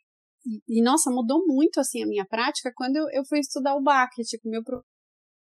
[0.67, 4.23] e, nossa, mudou muito, assim, a minha prática quando eu, eu fui estudar o Bhakti,
[4.23, 4.61] tipo, meu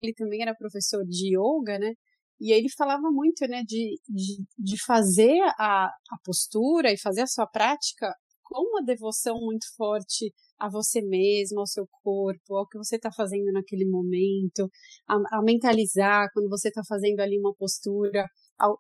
[0.01, 1.93] ele também era professor de yoga, né?
[2.39, 7.27] E ele falava muito, né, de, de, de fazer a, a postura e fazer a
[7.27, 12.77] sua prática com uma devoção muito forte a você mesmo, ao seu corpo, ao que
[12.77, 14.69] você está fazendo naquele momento,
[15.07, 18.25] a, a mentalizar quando você está fazendo ali uma postura,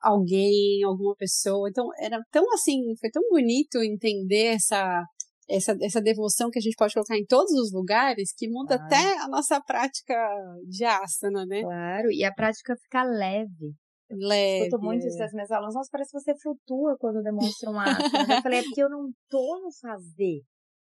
[0.01, 1.69] alguém, alguma pessoa.
[1.69, 5.03] Então, era tão assim, foi tão bonito entender essa,
[5.49, 8.85] essa, essa devoção que a gente pode colocar em todos os lugares, que muda claro.
[8.85, 10.13] até a nossa prática
[10.67, 11.61] de asana, né?
[11.61, 13.73] Claro, e a prática fica leve.
[14.09, 14.59] Leve.
[14.59, 15.73] Eu escuto muito isso das minhas aulas.
[15.73, 18.35] Nossa, parece que você flutua quando demonstra um asana.
[18.37, 20.41] eu falei, é porque eu não tô no fazer.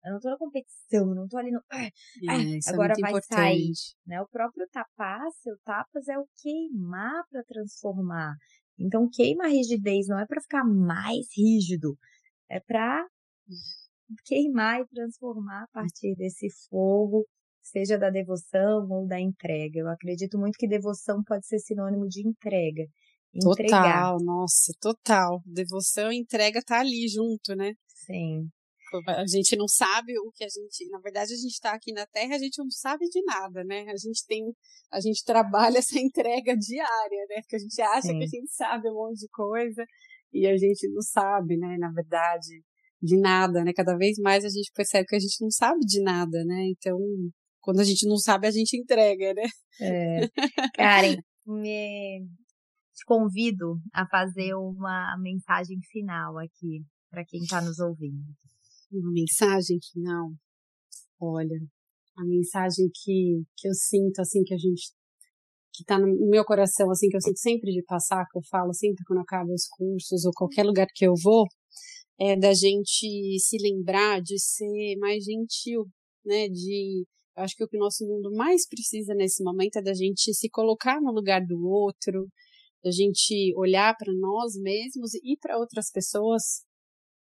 [0.06, 1.60] Eu não tô na competição, eu não tô ali no.
[1.72, 3.36] Ah, é, agora é vai importante.
[3.36, 3.72] sair.
[4.06, 4.22] Né?
[4.22, 8.36] O próprio tapar, seu tapas é o queimar para transformar.
[8.78, 11.98] Então, queima a rigidez não é para ficar mais rígido,
[12.50, 13.04] é para
[14.26, 17.26] queimar e transformar a partir desse fogo,
[17.62, 19.80] seja da devoção ou da entrega.
[19.80, 22.86] Eu acredito muito que devoção pode ser sinônimo de entrega.
[23.34, 24.14] Entregar.
[24.14, 25.42] Total, nossa, total.
[25.46, 27.74] Devoção e entrega tá ali junto, né?
[27.88, 28.50] Sim.
[29.08, 30.88] A gente não sabe o que a gente.
[30.90, 33.82] Na verdade, a gente está aqui na Terra, a gente não sabe de nada, né?
[33.90, 34.44] A gente tem.
[34.92, 37.42] A gente trabalha essa entrega diária, né?
[37.42, 38.20] Porque a gente acha Sim.
[38.20, 39.84] que a gente sabe um monte de coisa
[40.32, 41.78] e a gente não sabe, né?
[41.78, 42.64] Na verdade,
[43.02, 43.72] de nada, né?
[43.74, 46.68] Cada vez mais a gente percebe que a gente não sabe de nada, né?
[46.70, 46.98] Então,
[47.62, 49.48] quando a gente não sabe, a gente entrega, né?
[49.82, 50.30] É.
[50.76, 52.28] Karen, me
[52.94, 58.24] te convido a fazer uma mensagem final aqui para quem está nos ouvindo
[59.00, 60.34] uma mensagem que não,
[61.20, 61.60] olha,
[62.18, 64.92] a mensagem que, que eu sinto, assim, que a gente,
[65.74, 68.74] que tá no meu coração, assim, que eu sinto sempre de passar, que eu falo
[68.74, 71.46] sempre quando acabo os cursos ou qualquer lugar que eu vou,
[72.20, 75.86] é da gente se lembrar de ser mais gentil,
[76.26, 77.06] né, de,
[77.38, 80.34] eu acho que o que o nosso mundo mais precisa nesse momento é da gente
[80.34, 82.28] se colocar no lugar do outro,
[82.84, 86.64] da gente olhar para nós mesmos e para outras pessoas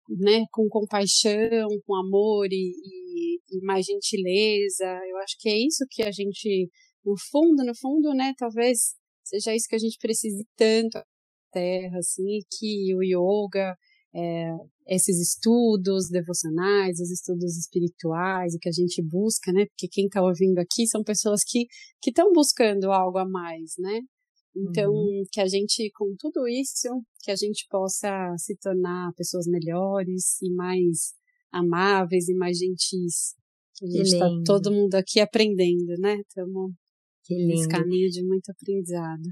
[0.09, 4.87] né, com compaixão, com amor e, e, e, mais gentileza.
[5.09, 6.69] Eu acho que é isso que a gente,
[7.05, 10.99] no fundo, no fundo, né, talvez seja isso que a gente precise tanto
[11.53, 13.77] Terra, assim, que o yoga,
[14.15, 14.53] é,
[14.87, 20.23] esses estudos devocionais, os estudos espirituais, o que a gente busca, né, porque quem está
[20.23, 21.67] ouvindo aqui são pessoas que
[22.07, 24.01] estão buscando algo a mais, né,
[24.55, 25.25] então, uhum.
[25.31, 26.89] que a gente, com tudo isso,
[27.23, 31.15] que a gente possa se tornar pessoas melhores e mais
[31.51, 33.35] amáveis e mais gentis.
[33.83, 36.21] A gente está todo mundo aqui aprendendo, né?
[36.21, 36.73] Estamos
[37.31, 39.23] nesse caminho de muito aprendizado.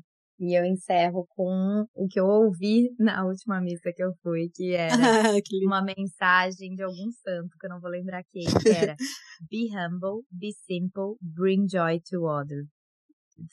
[0.41, 4.73] E eu encerro com o que eu ouvi na última missa que eu fui, que
[4.73, 4.91] era
[5.45, 8.97] que uma mensagem de algum santo, que eu não vou lembrar quem, que era
[9.51, 12.69] Be humble, be simple, bring joy to others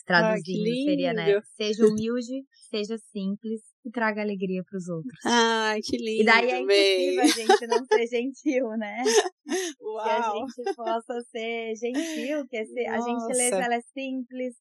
[0.05, 1.41] traduzindo, ah, seria, né?
[1.55, 5.19] Seja humilde, seja simples e traga alegria para os outros.
[5.25, 6.21] Ai, que lindo.
[6.21, 9.03] E daí é impossível a gente não ser gentil, né?
[9.81, 10.03] Uau.
[10.03, 14.55] Que a gente possa ser gentil, que a gentileza ela é simples,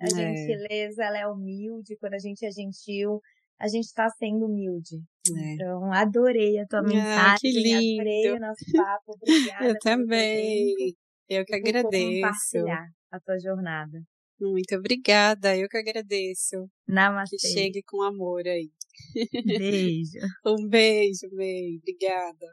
[0.00, 0.08] a é.
[0.08, 3.20] gentileza ela é humilde, quando a gente é gentil,
[3.58, 4.96] a gente está sendo humilde.
[5.36, 5.54] É.
[5.54, 8.00] Então, adorei a tua ah, mensagem, que lindo.
[8.00, 9.64] adorei o nosso papo, obrigada.
[9.66, 10.94] Eu também.
[11.28, 12.14] Eu que agradeço.
[12.14, 14.02] compartilhar a tua jornada.
[14.40, 16.66] Muito obrigada, eu que agradeço.
[16.88, 17.36] Namastê.
[17.36, 18.70] Que chegue com amor aí.
[19.44, 20.18] Beijo.
[20.46, 21.78] um beijo, bem.
[21.78, 22.46] Obrigada.